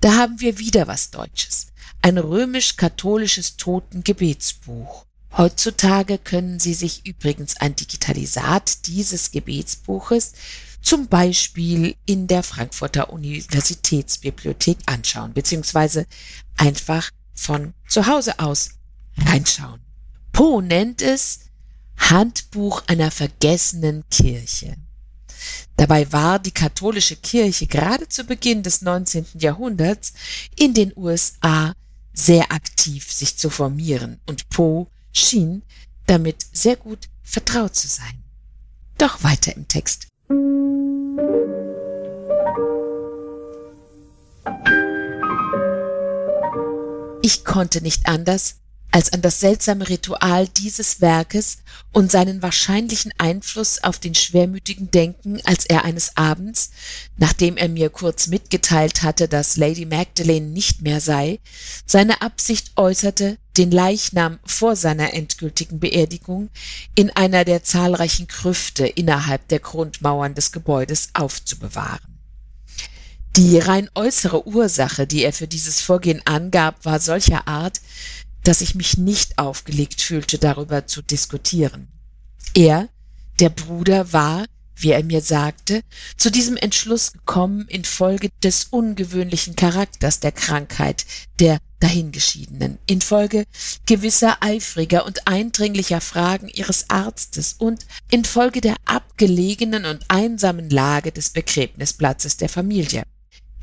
[0.01, 1.67] Da haben wir wieder was Deutsches.
[2.01, 5.05] Ein römisch-katholisches Totengebetsbuch.
[5.35, 10.33] Heutzutage können Sie sich übrigens ein Digitalisat dieses Gebetsbuches
[10.81, 16.05] zum Beispiel in der Frankfurter Universitätsbibliothek anschauen, beziehungsweise
[16.55, 18.71] einfach von zu Hause aus
[19.17, 19.81] reinschauen.
[20.31, 21.39] Poe nennt es
[21.97, 24.75] Handbuch einer vergessenen Kirche.
[25.75, 29.25] Dabei war die katholische Kirche gerade zu Beginn des 19.
[29.35, 30.13] Jahrhunderts
[30.55, 31.73] in den USA
[32.13, 35.63] sehr aktiv sich zu formieren und Poe schien
[36.07, 38.23] damit sehr gut vertraut zu sein.
[38.97, 40.07] Doch weiter im Text.
[47.21, 48.55] Ich konnte nicht anders,
[48.91, 51.57] als an das seltsame Ritual dieses Werkes
[51.91, 56.71] und seinen wahrscheinlichen Einfluss auf den Schwermütigen denken, als er eines Abends,
[57.17, 61.39] nachdem er mir kurz mitgeteilt hatte, dass Lady Magdalene nicht mehr sei,
[61.85, 66.49] seine Absicht äußerte, den Leichnam vor seiner endgültigen Beerdigung
[66.95, 72.16] in einer der zahlreichen Krüfte innerhalb der Grundmauern des Gebäudes aufzubewahren.
[73.37, 77.81] Die rein äußere Ursache, die er für dieses Vorgehen angab, war solcher Art,
[78.43, 81.87] dass ich mich nicht aufgelegt fühlte, darüber zu diskutieren.
[82.55, 82.89] Er,
[83.39, 84.45] der Bruder, war,
[84.75, 85.81] wie er mir sagte,
[86.17, 91.05] zu diesem Entschluss gekommen infolge des ungewöhnlichen Charakters der Krankheit
[91.39, 93.45] der Dahingeschiedenen, infolge
[93.85, 101.29] gewisser eifriger und eindringlicher Fragen ihres Arztes und infolge der abgelegenen und einsamen Lage des
[101.29, 103.03] Begräbnisplatzes der Familie.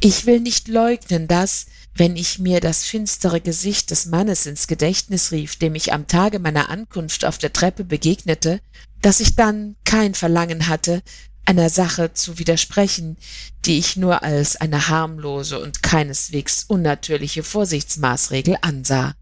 [0.00, 5.32] Ich will nicht leugnen, dass, wenn ich mir das finstere Gesicht des Mannes ins Gedächtnis
[5.32, 8.60] rief, dem ich am Tage meiner Ankunft auf der Treppe begegnete,
[9.00, 11.02] dass ich dann kein Verlangen hatte,
[11.46, 13.16] einer Sache zu widersprechen,
[13.64, 19.14] die ich nur als eine harmlose und keineswegs unnatürliche Vorsichtsmaßregel ansah.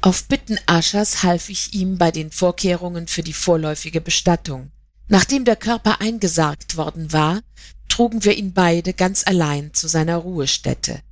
[0.00, 4.70] Auf Bitten Aschers half ich ihm bei den Vorkehrungen für die vorläufige Bestattung.
[5.08, 7.40] Nachdem der Körper eingesargt worden war,
[7.92, 11.02] trugen wir ihn beide ganz allein zu seiner Ruhestätte.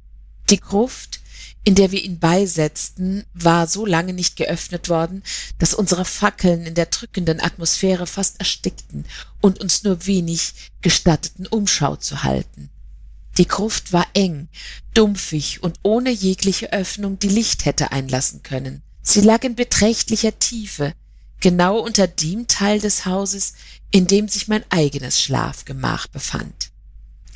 [0.48, 1.20] Die Gruft,
[1.62, 5.22] in der wir ihn beisetzten, war so lange nicht geöffnet worden,
[5.58, 9.04] dass unsere Fackeln in der drückenden Atmosphäre fast erstickten
[9.42, 12.70] und uns nur wenig gestatteten, Umschau zu halten.
[13.36, 14.48] Die Gruft war eng,
[14.94, 18.80] dumpfig und ohne jegliche Öffnung, die Licht hätte einlassen können.
[19.02, 20.94] Sie lag in beträchtlicher Tiefe,
[21.40, 23.52] genau unter dem Teil des Hauses,
[23.90, 26.69] in dem sich mein eigenes Schlafgemach befand.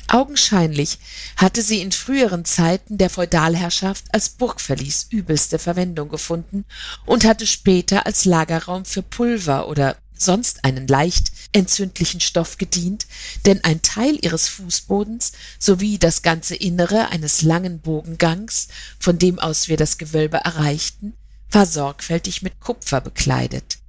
[0.07, 0.99] Augenscheinlich
[1.35, 6.65] hatte sie in früheren Zeiten der Feudalherrschaft als Burgverlies übelste Verwendung gefunden
[7.05, 13.07] und hatte später als Lagerraum für Pulver oder sonst einen leicht entzündlichen Stoff gedient,
[13.45, 18.67] denn ein Teil ihres Fußbodens sowie das ganze Innere eines langen Bogengangs,
[18.99, 21.13] von dem aus wir das Gewölbe erreichten,
[21.51, 23.79] war sorgfältig mit Kupfer bekleidet.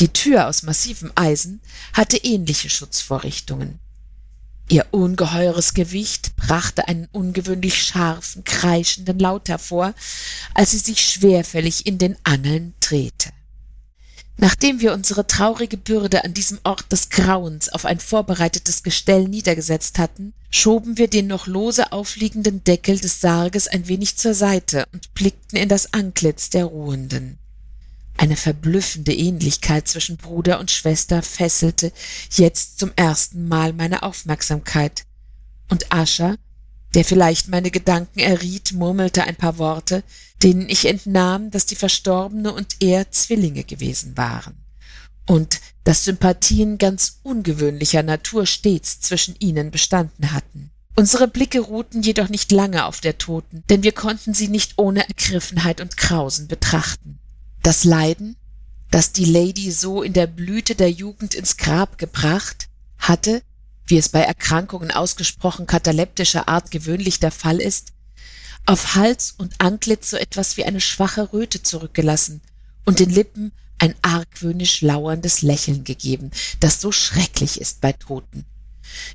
[0.00, 1.60] Die Tür aus massivem Eisen
[1.92, 3.78] hatte ähnliche Schutzvorrichtungen.
[4.68, 9.94] Ihr ungeheures Gewicht brachte einen ungewöhnlich scharfen, kreischenden Laut hervor,
[10.54, 13.30] als sie sich schwerfällig in den Angeln drehte.
[14.38, 19.98] Nachdem wir unsere traurige Bürde an diesem Ort des Grauens auf ein vorbereitetes Gestell niedergesetzt
[19.98, 25.12] hatten, schoben wir den noch lose aufliegenden Deckel des Sarges ein wenig zur Seite und
[25.14, 27.38] blickten in das Antlitz der Ruhenden.
[28.22, 31.90] Eine verblüffende Ähnlichkeit zwischen Bruder und Schwester fesselte
[32.30, 35.02] jetzt zum ersten Mal meine Aufmerksamkeit.
[35.68, 36.36] Und Ascher,
[36.94, 40.04] der vielleicht meine Gedanken erriet, murmelte ein paar Worte,
[40.40, 44.54] denen ich entnahm, dass die Verstorbene und er Zwillinge gewesen waren.
[45.26, 50.70] und dass Sympathien ganz ungewöhnlicher Natur stets zwischen ihnen bestanden hatten.
[50.94, 55.08] Unsere Blicke ruhten jedoch nicht lange auf der Toten, denn wir konnten sie nicht ohne
[55.08, 57.18] Ergriffenheit und Grausen betrachten.
[57.62, 58.36] Das Leiden,
[58.90, 63.42] das die Lady so in der Blüte der Jugend ins Grab gebracht, hatte,
[63.86, 67.92] wie es bei Erkrankungen ausgesprochen kataleptischer Art gewöhnlich der Fall ist,
[68.66, 72.40] auf Hals und Antlitz so etwas wie eine schwache Röte zurückgelassen
[72.84, 78.44] und den Lippen ein argwöhnisch lauerndes Lächeln gegeben, das so schrecklich ist bei Toten.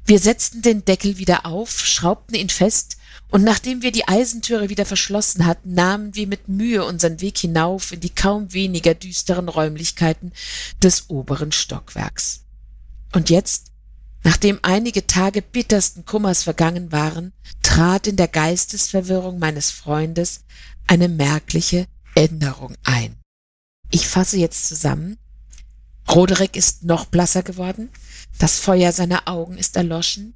[0.06, 2.98] Wir setzten den Deckel wieder auf, schraubten ihn fest,
[3.30, 7.92] und nachdem wir die Eisentüre wieder verschlossen hatten, nahmen wir mit Mühe unseren Weg hinauf
[7.92, 10.32] in die kaum weniger düsteren Räumlichkeiten
[10.82, 12.46] des oberen Stockwerks.
[13.14, 13.72] Und jetzt,
[14.24, 20.46] nachdem einige Tage bittersten Kummers vergangen waren, trat in der Geistesverwirrung meines Freundes
[20.88, 23.18] eine merkliche Änderung ein.
[23.92, 25.18] Ich fasse jetzt zusammen.
[26.10, 27.90] Roderick ist noch blasser geworden,
[28.38, 30.34] das Feuer seiner Augen ist erloschen,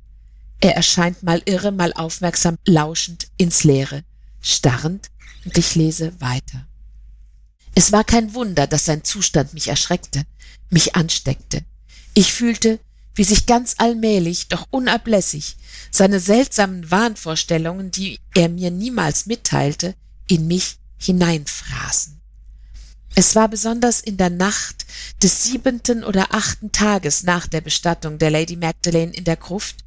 [0.60, 4.04] er erscheint mal irre, mal aufmerksam lauschend ins Leere,
[4.42, 5.10] starrend,
[5.44, 6.68] und ich lese weiter.
[7.74, 10.24] Es war kein Wunder, dass sein Zustand mich erschreckte,
[10.70, 11.64] mich ansteckte.
[12.14, 12.80] Ich fühlte,
[13.16, 15.58] wie sich ganz allmählich, doch unablässig,
[15.90, 19.96] seine seltsamen Wahnvorstellungen, die er mir niemals mitteilte,
[20.28, 22.22] in mich hineinfraßen.
[23.16, 24.81] Es war besonders in der Nacht
[25.22, 29.78] des siebenten oder achten Tages nach der Bestattung der Lady Magdalene in der Gruft,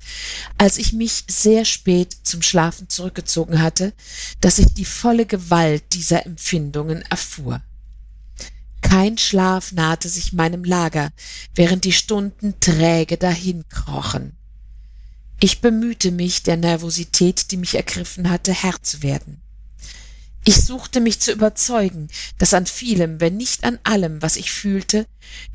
[0.58, 3.92] als ich mich sehr spät zum Schlafen zurückgezogen hatte,
[4.40, 7.62] dass ich die volle Gewalt dieser Empfindungen erfuhr.
[8.80, 11.10] Kein Schlaf nahte sich meinem Lager,
[11.54, 14.36] während die Stunden träge dahinkrochen.
[15.40, 19.43] Ich bemühte mich, der Nervosität, die mich ergriffen hatte, Herr zu werden.
[20.46, 25.06] Ich suchte mich zu überzeugen, dass an vielem, wenn nicht an allem, was ich fühlte,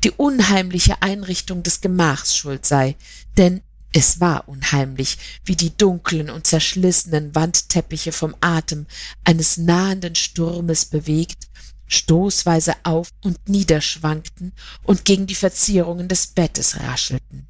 [0.02, 2.96] die unheimliche Einrichtung des Gemachs schuld sei,
[3.36, 8.86] denn es war unheimlich, wie die dunklen und zerschlissenen Wandteppiche vom Atem
[9.24, 11.48] eines nahenden Sturmes bewegt,
[11.86, 14.52] stoßweise auf und niederschwankten
[14.84, 17.48] und gegen die Verzierungen des Bettes raschelten.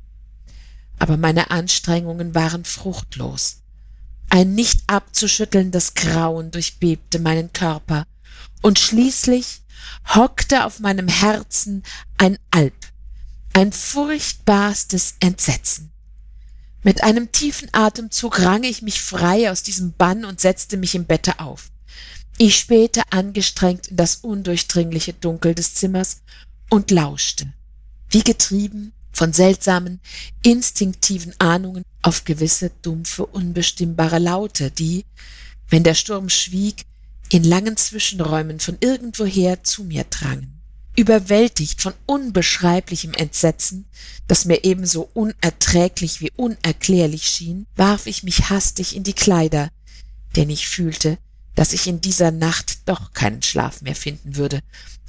[0.99, 3.60] Aber meine Anstrengungen waren fruchtlos.
[4.31, 8.07] Ein nicht abzuschüttelndes Grauen durchbebte meinen Körper,
[8.63, 9.63] und schließlich
[10.15, 11.83] hockte auf meinem Herzen
[12.17, 12.75] ein Alp,
[13.53, 15.91] ein furchtbarstes Entsetzen.
[16.83, 21.05] Mit einem tiefen Atemzug rang ich mich frei aus diesem Bann und setzte mich im
[21.05, 21.71] Bette auf.
[22.39, 26.23] Ich spähte angestrengt in das undurchdringliche Dunkel des Zimmers
[26.71, 27.53] und lauschte,
[28.09, 30.01] wie getrieben von seltsamen,
[30.43, 35.05] instinktiven Ahnungen auf gewisse dumpfe, unbestimmbare Laute, die,
[35.69, 36.85] wenn der Sturm schwieg,
[37.31, 40.61] in langen Zwischenräumen von irgendwoher zu mir drangen.
[40.97, 43.87] Überwältigt von unbeschreiblichem Entsetzen,
[44.27, 49.71] das mir ebenso unerträglich wie unerklärlich schien, warf ich mich hastig in die Kleider,
[50.37, 51.19] denn ich fühlte,
[51.55, 54.61] dass ich in dieser Nacht doch keinen Schlaf mehr finden würde,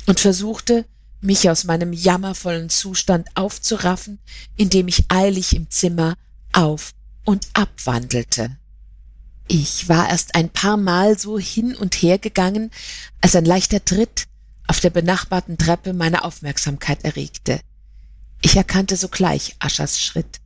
[0.06, 0.86] und versuchte,
[1.22, 4.20] mich aus meinem jammervollen Zustand aufzuraffen,
[4.58, 6.16] indem ich eilig im Zimmer
[6.52, 8.58] auf und abwandelte.
[9.48, 12.72] Ich war erst ein paar Mal so hin und her gegangen,
[13.22, 14.28] als ein leichter Tritt
[14.68, 17.60] auf der benachbarten Treppe meine Aufmerksamkeit erregte.
[18.42, 20.40] Ich erkannte sogleich Aschers Schritt.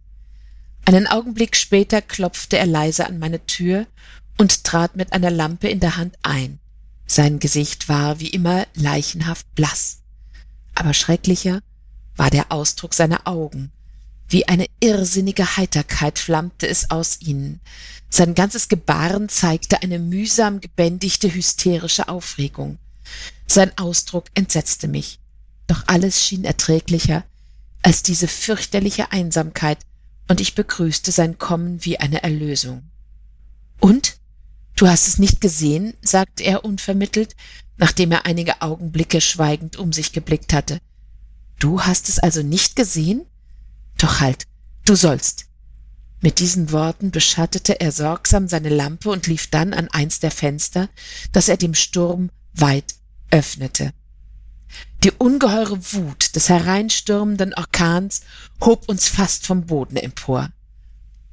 [0.85, 3.87] Einen Augenblick später klopfte er leise an meine Tür
[4.37, 6.59] und trat mit einer Lampe in der Hand ein.
[7.07, 10.01] Sein Gesicht war wie immer leichenhaft blass
[10.75, 11.61] aber schrecklicher
[12.15, 13.71] war der Ausdruck seiner Augen.
[14.27, 17.61] Wie eine irrsinnige Heiterkeit flammte es aus ihnen.
[18.09, 22.77] Sein ganzes Gebaren zeigte eine mühsam gebändigte hysterische Aufregung.
[23.47, 25.19] Sein Ausdruck entsetzte mich.
[25.67, 27.23] Doch alles schien erträglicher
[27.81, 29.77] als diese fürchterliche Einsamkeit,
[30.27, 32.89] und ich begrüßte sein Kommen wie eine Erlösung.
[33.79, 34.17] Und?
[34.75, 35.93] Du hast es nicht gesehen?
[36.01, 37.35] sagte er unvermittelt,
[37.77, 40.79] nachdem er einige Augenblicke schweigend um sich geblickt hatte.
[41.59, 43.25] Du hast es also nicht gesehen?
[43.97, 44.45] Doch halt,
[44.85, 45.45] du sollst.
[46.21, 50.89] Mit diesen Worten beschattete er sorgsam seine Lampe und lief dann an eins der Fenster,
[51.31, 52.95] das er dem Sturm weit
[53.31, 53.93] öffnete.
[55.03, 58.21] Die ungeheure Wut des hereinstürmenden Orkans
[58.59, 60.49] hob uns fast vom Boden empor.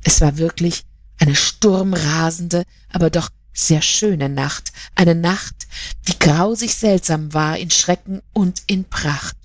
[0.05, 0.85] Es war wirklich
[1.19, 5.67] eine sturmrasende, aber doch sehr schöne Nacht, eine Nacht,
[6.09, 9.37] die grausig seltsam war in Schrecken und in Pracht.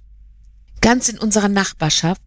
[0.81, 2.21] Ganz in unserer Nachbarschaft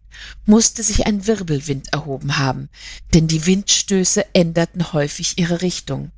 [0.45, 2.69] musste sich ein Wirbelwind erhoben haben,
[3.13, 6.11] denn die Windstöße änderten häufig ihre Richtung.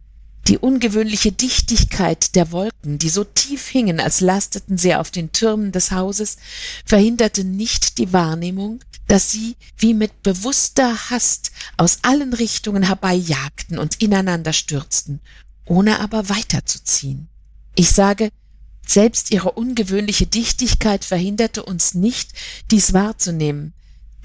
[0.50, 5.72] Die ungewöhnliche Dichtigkeit der Wolken, die so tief hingen, als lasteten sie auf den Türmen
[5.72, 6.36] des Hauses,
[6.84, 14.02] verhinderte nicht die Wahrnehmung, dass sie wie mit bewusster Hast aus allen Richtungen herbeijagten und
[14.02, 15.22] ineinander stürzten,
[15.66, 17.30] ohne aber weiterzuziehen.
[17.76, 18.30] Ich sage,
[18.86, 22.32] selbst ihre ungewöhnliche Dichtigkeit verhinderte uns nicht,
[22.72, 23.74] dies wahrzunehmen.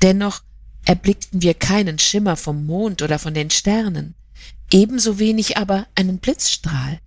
[0.02, 0.42] Dennoch
[0.84, 4.14] erblickten wir keinen Schimmer vom Mond oder von den Sternen
[4.72, 7.00] ebenso wenig aber einen Blitzstrahl.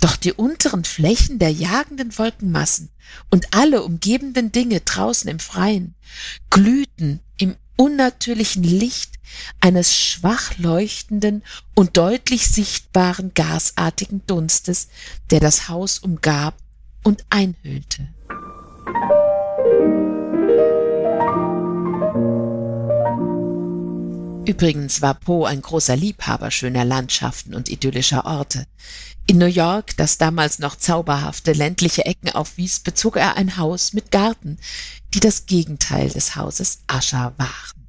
[0.00, 2.90] Doch die unteren Flächen der jagenden Wolkenmassen
[3.30, 5.94] und alle umgebenden Dinge draußen im Freien
[6.50, 9.14] glühten im unnatürlichen Licht
[9.60, 11.42] eines schwach leuchtenden
[11.74, 14.88] und deutlich sichtbaren gasartigen Dunstes,
[15.30, 16.54] der das Haus umgab
[17.04, 18.08] und einhüllte.
[24.48, 28.66] Übrigens war Poe ein großer Liebhaber schöner Landschaften und idyllischer Orte.
[29.26, 34.10] In New York, das damals noch zauberhafte ländliche Ecken aufwies, bezog er ein Haus mit
[34.10, 34.56] Garten,
[35.12, 37.86] die das Gegenteil des Hauses Ascher waren.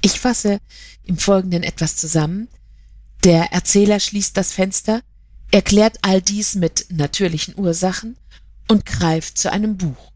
[0.00, 0.60] Ich fasse
[1.02, 2.46] im Folgenden etwas zusammen.
[3.24, 5.00] Der Erzähler schließt das Fenster,
[5.50, 8.16] erklärt all dies mit natürlichen Ursachen
[8.68, 10.12] und greift zu einem Buch.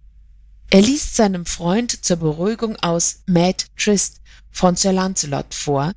[0.71, 4.22] Er liest seinem Freund zur Beruhigung aus Mad Trist
[4.53, 5.93] von Sir Lancelot vor,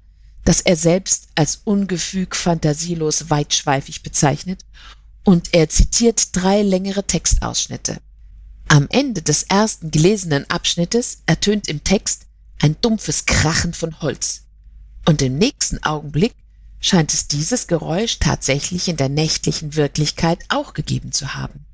[0.46, 4.66] das er selbst als ungefüg fantasielos weitschweifig bezeichnet,
[5.24, 7.98] und er zitiert drei längere Textausschnitte.
[8.68, 12.26] Am Ende des ersten gelesenen Abschnittes ertönt im Text
[12.62, 14.44] ein dumpfes Krachen von Holz.
[15.06, 16.34] Und im nächsten Augenblick
[16.80, 21.66] scheint es dieses Geräusch tatsächlich in der nächtlichen Wirklichkeit auch gegeben zu haben.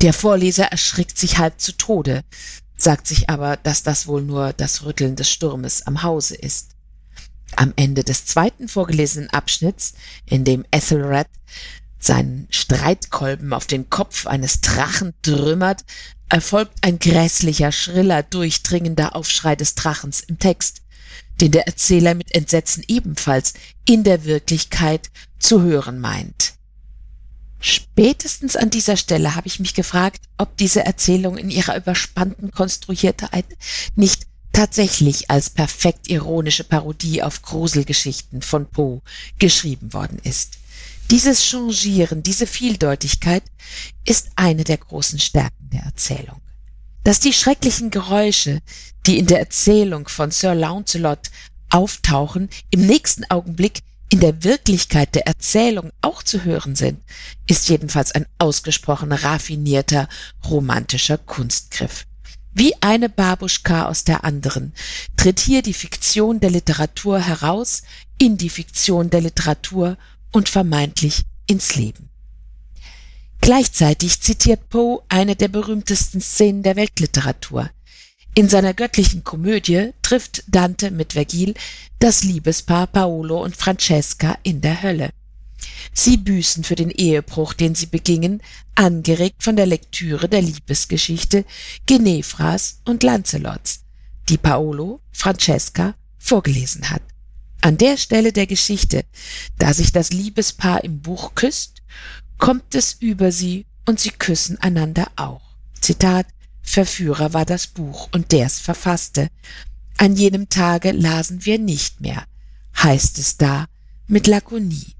[0.00, 2.24] Der Vorleser erschrickt sich halb zu Tode,
[2.76, 6.70] sagt sich aber, dass das wohl nur das Rütteln des Sturmes am Hause ist.
[7.56, 9.94] Am Ende des zweiten vorgelesenen Abschnitts,
[10.24, 11.28] in dem Ethelred
[11.98, 15.84] seinen Streitkolben auf den Kopf eines Drachen trümmert,
[16.28, 20.82] erfolgt ein grässlicher, schriller, durchdringender Aufschrei des Drachens im Text,
[21.40, 23.54] den der Erzähler mit Entsetzen ebenfalls
[23.86, 26.54] in der Wirklichkeit zu hören meint.
[27.64, 33.46] Spätestens an dieser Stelle habe ich mich gefragt, ob diese Erzählung in ihrer überspannten Konstruiertheit
[33.94, 39.00] nicht tatsächlich als perfekt ironische Parodie auf Gruselgeschichten von Poe
[39.38, 40.58] geschrieben worden ist.
[41.12, 43.44] Dieses Changieren, diese Vieldeutigkeit
[44.04, 46.40] ist eine der großen Stärken der Erzählung.
[47.04, 48.60] Dass die schrecklichen Geräusche,
[49.06, 51.30] die in der Erzählung von Sir Launcelot
[51.70, 53.82] auftauchen, im nächsten Augenblick
[54.12, 57.02] in der Wirklichkeit der Erzählung auch zu hören sind,
[57.46, 60.06] ist jedenfalls ein ausgesprochen raffinierter
[60.44, 62.04] romantischer Kunstgriff.
[62.52, 64.74] Wie eine Babuschka aus der anderen
[65.16, 67.84] tritt hier die Fiktion der Literatur heraus
[68.18, 69.96] in die Fiktion der Literatur
[70.30, 72.10] und vermeintlich ins Leben.
[73.40, 77.70] Gleichzeitig zitiert Poe eine der berühmtesten Szenen der Weltliteratur,
[78.34, 81.54] in seiner göttlichen Komödie trifft Dante mit Vergil
[81.98, 85.10] das Liebespaar Paolo und Francesca in der Hölle.
[85.92, 88.42] Sie büßen für den Ehebruch, den sie begingen,
[88.74, 91.44] angeregt von der Lektüre der Liebesgeschichte
[91.86, 93.84] Genevras und Lancelots,
[94.28, 97.02] die Paolo Francesca vorgelesen hat.
[97.60, 99.04] An der Stelle der Geschichte,
[99.58, 101.82] da sich das Liebespaar im Buch küsst,
[102.38, 105.42] kommt es über sie und sie küssen einander auch.
[105.80, 106.26] Zitat
[106.62, 109.28] Verführer war das Buch und der's verfasste.
[109.98, 112.24] An jenem Tage lasen wir nicht mehr,
[112.76, 113.66] heißt es da
[114.06, 114.94] mit Lakonie.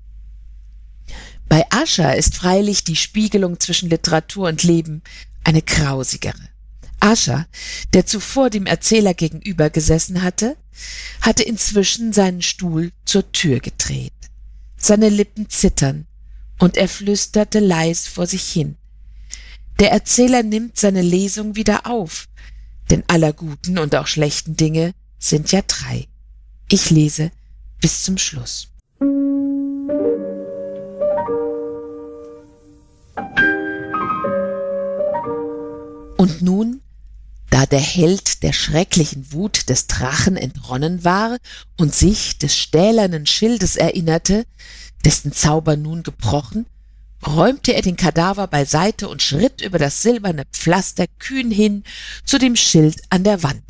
[1.49, 5.03] Bei Ascher ist freilich die Spiegelung zwischen Literatur und Leben
[5.45, 6.49] eine grausigere.
[7.01, 7.47] Ascher,
[7.93, 10.57] der zuvor dem Erzähler gegenüber gesessen hatte,
[11.21, 14.13] hatte inzwischen seinen Stuhl zur Tür gedreht.
[14.77, 16.07] Seine Lippen zittern,
[16.59, 18.77] und er flüsterte leis vor sich hin.
[19.81, 22.29] Der Erzähler nimmt seine Lesung wieder auf,
[22.91, 26.09] denn aller guten und auch schlechten Dinge sind ja drei.
[26.69, 27.31] Ich lese
[27.81, 28.69] bis zum Schluss.
[36.17, 36.81] Und nun,
[37.51, 41.37] da der Held der schrecklichen Wut des Drachen entronnen war
[41.79, 44.47] und sich des stählernen Schildes erinnerte,
[45.05, 46.67] dessen Zauber nun gebrochen,
[47.27, 51.85] räumte er den Kadaver beiseite und schritt über das silberne Pflaster kühn hin
[52.25, 53.63] zu dem Schild an der Wand.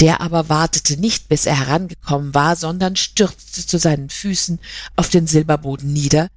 [0.00, 4.60] Der aber wartete nicht, bis er herangekommen war, sondern stürzte zu seinen Füßen
[4.96, 6.28] auf den Silberboden nieder,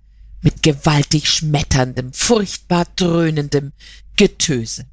[0.41, 3.73] mit gewaltig schmetterndem, furchtbar dröhnendem
[4.15, 4.85] Getöse.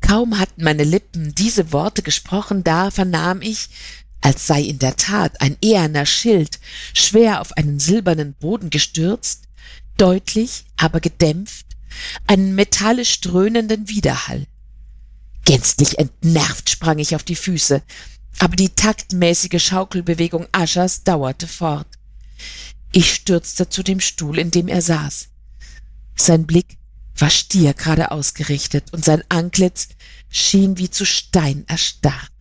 [0.00, 3.68] Kaum hatten meine Lippen diese Worte gesprochen, da vernahm ich,
[4.26, 6.58] als sei in der Tat ein eherner Schild
[6.94, 9.44] schwer auf einen silbernen Boden gestürzt,
[9.98, 11.64] deutlich, aber gedämpft,
[12.26, 14.48] einen metallisch dröhnenden Widerhall.
[15.44, 17.84] Gänzlich entnervt sprang ich auf die Füße,
[18.40, 21.86] aber die taktmäßige Schaukelbewegung Aschers dauerte fort.
[22.90, 25.28] Ich stürzte zu dem Stuhl, in dem er saß.
[26.16, 26.78] Sein Blick
[27.16, 29.86] war stier gerade ausgerichtet und sein Antlitz
[30.28, 32.35] schien wie zu Stein erstarrt.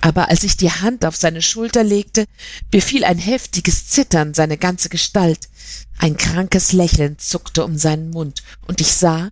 [0.00, 2.26] Aber als ich die Hand auf seine Schulter legte,
[2.70, 5.48] befiel ein heftiges Zittern seine ganze Gestalt,
[5.98, 9.30] ein krankes Lächeln zuckte um seinen Mund, und ich sah,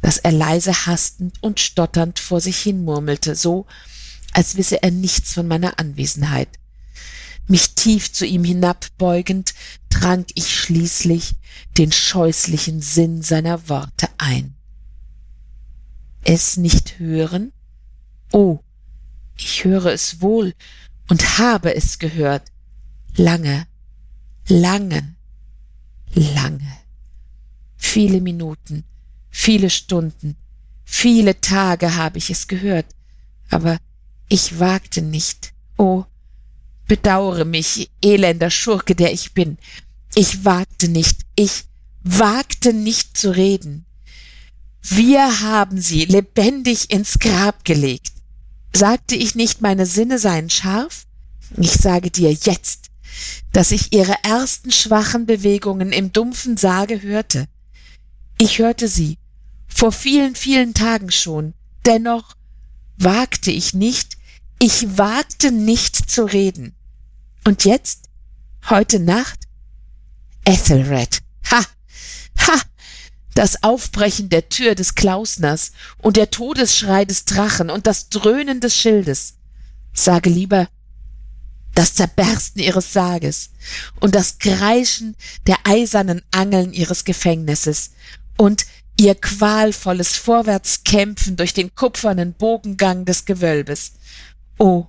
[0.00, 3.66] dass er leise hastend und stotternd vor sich hin murmelte, so
[4.32, 6.48] als wisse er nichts von meiner Anwesenheit.
[7.48, 9.54] Mich tief zu ihm hinabbeugend,
[9.88, 11.34] trank ich schließlich
[11.78, 14.54] den scheußlichen Sinn seiner Worte ein.
[16.24, 17.52] Es nicht hören?
[18.32, 18.60] Oh,
[19.40, 20.54] ich höre es wohl
[21.08, 22.50] und habe es gehört.
[23.16, 23.66] Lange,
[24.48, 25.14] lange,
[26.14, 26.78] lange.
[27.76, 28.84] Viele Minuten,
[29.30, 30.36] viele Stunden,
[30.84, 32.86] viele Tage habe ich es gehört,
[33.50, 33.78] aber
[34.28, 35.52] ich wagte nicht.
[35.76, 36.04] Oh,
[36.86, 39.58] bedauere mich, elender Schurke, der ich bin.
[40.14, 41.64] Ich wagte nicht, ich
[42.02, 43.84] wagte nicht zu reden.
[44.82, 48.12] Wir haben sie lebendig ins Grab gelegt.
[48.78, 51.08] Sagte ich nicht, meine Sinne seien scharf?
[51.56, 52.90] Ich sage dir jetzt,
[53.52, 57.48] dass ich ihre ersten schwachen Bewegungen im dumpfen Sarge hörte.
[58.40, 59.18] Ich hörte sie,
[59.66, 61.54] vor vielen, vielen Tagen schon,
[61.86, 62.36] dennoch
[62.96, 64.16] wagte ich nicht,
[64.60, 66.76] ich wagte nicht zu reden.
[67.44, 68.04] Und jetzt?
[68.70, 69.40] Heute Nacht?
[70.44, 71.18] Ethelred.
[71.50, 71.58] Ha!
[71.58, 71.66] Ha!
[73.38, 78.76] Das Aufbrechen der Tür des Klausners und der Todesschrei des Drachen und das Dröhnen des
[78.76, 79.34] Schildes.
[79.94, 80.68] Sage lieber,
[81.72, 83.50] das Zerbersten ihres Sarges
[84.00, 85.14] und das Kreischen
[85.46, 87.92] der eisernen Angeln ihres Gefängnisses
[88.36, 88.66] und
[88.98, 93.92] ihr qualvolles Vorwärtskämpfen durch den kupfernen Bogengang des Gewölbes.
[94.58, 94.86] Oh,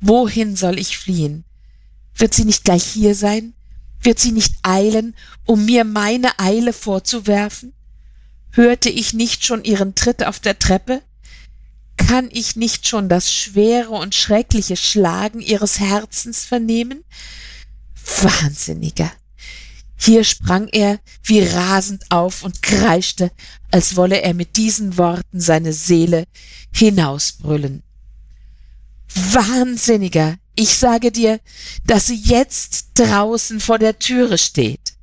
[0.00, 1.44] wohin soll ich fliehen?
[2.14, 3.52] Wird sie nicht gleich hier sein?
[4.00, 7.72] Wird sie nicht eilen, um mir meine Eile vorzuwerfen?
[8.52, 11.02] Hörte ich nicht schon ihren Tritt auf der Treppe?
[11.96, 17.04] Kann ich nicht schon das schwere und schreckliche Schlagen ihres Herzens vernehmen?
[18.22, 19.10] Wahnsinniger!
[19.98, 23.32] Hier sprang er wie rasend auf und kreischte,
[23.70, 26.26] als wolle er mit diesen Worten seine Seele
[26.72, 27.82] hinausbrüllen.
[29.08, 30.36] Wahnsinniger!
[30.56, 31.38] Ich sage dir,
[31.84, 34.94] dass sie jetzt draußen vor der Türe steht.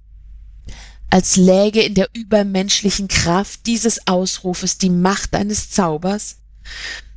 [1.11, 6.37] Als läge in der übermenschlichen Kraft dieses Ausrufes die Macht eines Zaubers,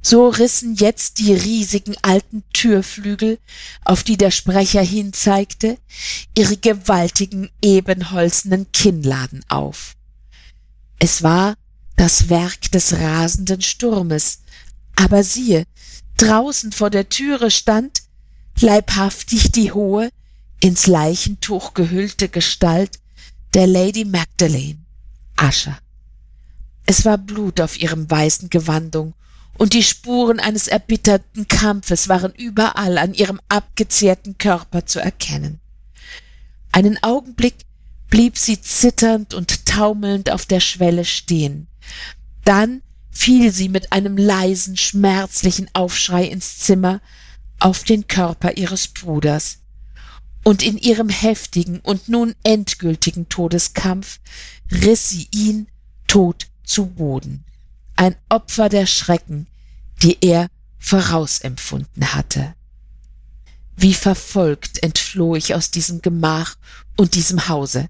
[0.02, 3.38] so rissen jetzt die riesigen alten Türflügel,
[3.86, 5.78] auf die der Sprecher hinzeigte,
[6.36, 9.96] ihre gewaltigen ebenholzenen Kinnladen auf.
[10.98, 11.56] Es war
[11.96, 14.42] das Werk des rasenden Sturmes,
[14.94, 15.64] aber siehe,
[16.18, 18.05] draußen vor der Türe stand,
[18.62, 20.10] leibhaftig die hohe,
[20.60, 22.98] ins Leichentuch gehüllte Gestalt
[23.54, 24.78] der Lady Magdalene,
[25.36, 25.78] Ascher.
[26.86, 29.14] Es war Blut auf ihrem weißen Gewandung,
[29.58, 35.60] und die Spuren eines erbitterten Kampfes waren überall an ihrem abgezehrten Körper zu erkennen.
[36.72, 37.54] Einen Augenblick
[38.10, 41.68] blieb sie zitternd und taumelnd auf der Schwelle stehen.
[42.44, 47.00] Dann fiel sie mit einem leisen, schmerzlichen Aufschrei ins Zimmer
[47.58, 49.58] auf den Körper ihres Bruders.
[50.44, 54.20] Und in ihrem heftigen und nun endgültigen Todeskampf
[54.70, 55.66] riss sie ihn
[56.06, 57.44] tot zu Boden,
[57.96, 59.46] ein Opfer der Schrecken,
[60.02, 60.48] die er
[60.78, 62.54] vorausempfunden hatte.
[63.76, 66.56] Wie verfolgt entfloh ich aus diesem Gemach
[66.96, 67.88] und diesem Hause.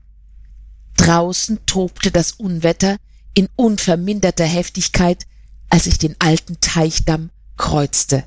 [0.96, 2.96] Draußen tobte das Unwetter
[3.34, 5.26] in unverminderter Heftigkeit,
[5.68, 8.24] als ich den alten Teichdamm kreuzte.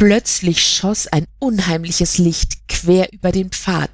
[0.00, 3.90] Plötzlich schoss ein unheimliches Licht quer über den Pfad,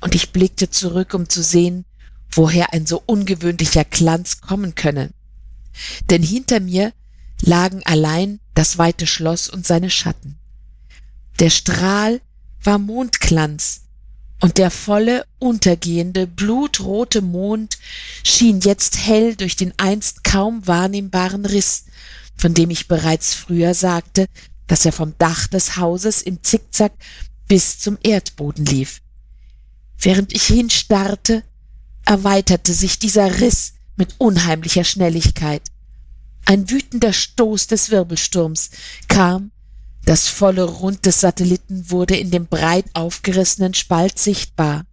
[0.00, 1.86] und ich blickte zurück, um zu sehen,
[2.30, 5.10] woher ein so ungewöhnlicher Glanz kommen könne.
[6.08, 6.92] Denn hinter mir
[7.42, 10.38] lagen allein das weite Schloss und seine Schatten.
[11.40, 12.20] Der Strahl
[12.62, 13.86] war Mondglanz,
[14.40, 17.76] und der volle, untergehende, blutrote Mond
[18.22, 21.86] schien jetzt hell durch den einst kaum wahrnehmbaren Riss,
[22.36, 24.28] von dem ich bereits früher sagte,
[24.68, 26.92] dass er vom Dach des Hauses im Zickzack
[27.48, 29.02] bis zum Erdboden lief.
[29.98, 31.42] Während ich hinstarrte,
[32.04, 35.62] erweiterte sich dieser Riss mit unheimlicher Schnelligkeit.
[36.44, 38.70] Ein wütender Stoß des Wirbelsturms
[39.08, 39.50] kam,
[40.04, 44.86] Das volle Rund des Satelliten wurde in dem breit aufgerissenen Spalt sichtbar.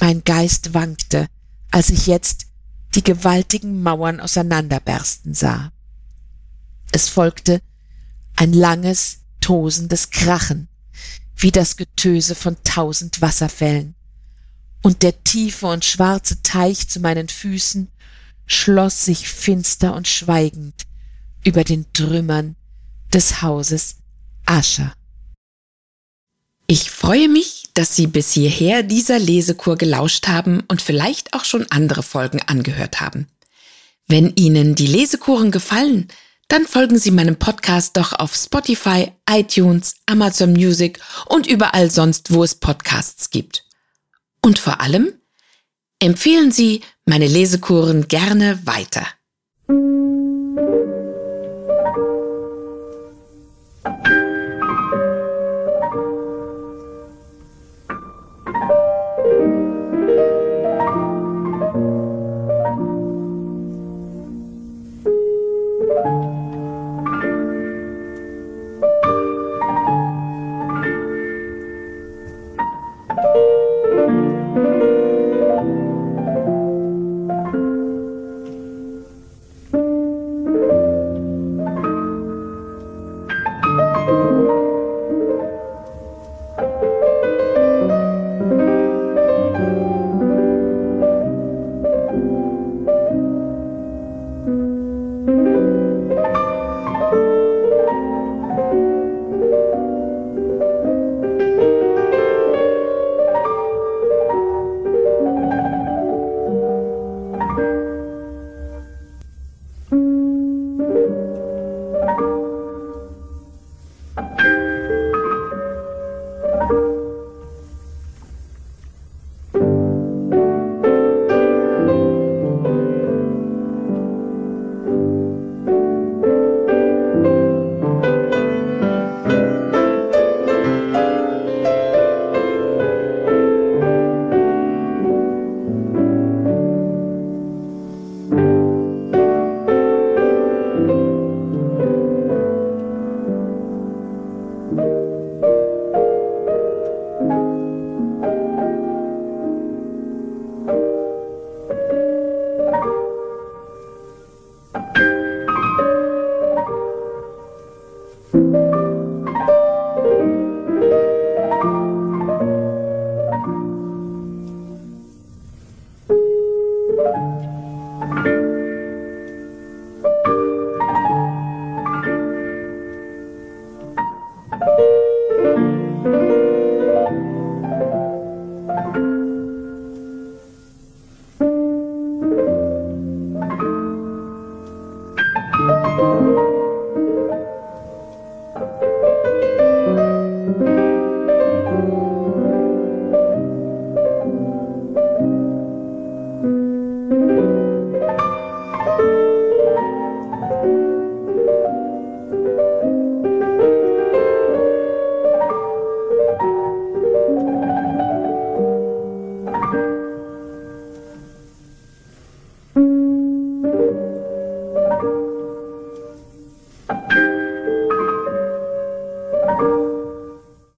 [0.00, 1.26] Mein Geist wankte,
[1.72, 2.46] als ich jetzt
[2.94, 5.72] die gewaltigen Mauern auseinanderbersten sah.
[6.92, 7.60] Es folgte
[8.38, 10.68] ein langes, tosendes Krachen,
[11.36, 13.96] wie das Getöse von tausend Wasserfällen,
[14.82, 17.88] und der tiefe und schwarze Teich zu meinen Füßen
[18.46, 20.86] schloss sich finster und schweigend
[21.44, 22.54] über den Trümmern
[23.12, 23.96] des Hauses
[24.46, 24.94] Ascher.
[26.68, 31.66] Ich freue mich, dass Sie bis hierher dieser Lesekur gelauscht haben und vielleicht auch schon
[31.70, 33.26] andere Folgen angehört haben.
[34.06, 36.08] Wenn Ihnen die Lesekuren gefallen,
[36.48, 42.42] dann folgen Sie meinem Podcast doch auf Spotify, iTunes, Amazon Music und überall sonst, wo
[42.42, 43.64] es Podcasts gibt.
[44.42, 45.12] Und vor allem
[46.00, 49.06] empfehlen Sie meine Lesekuren gerne weiter.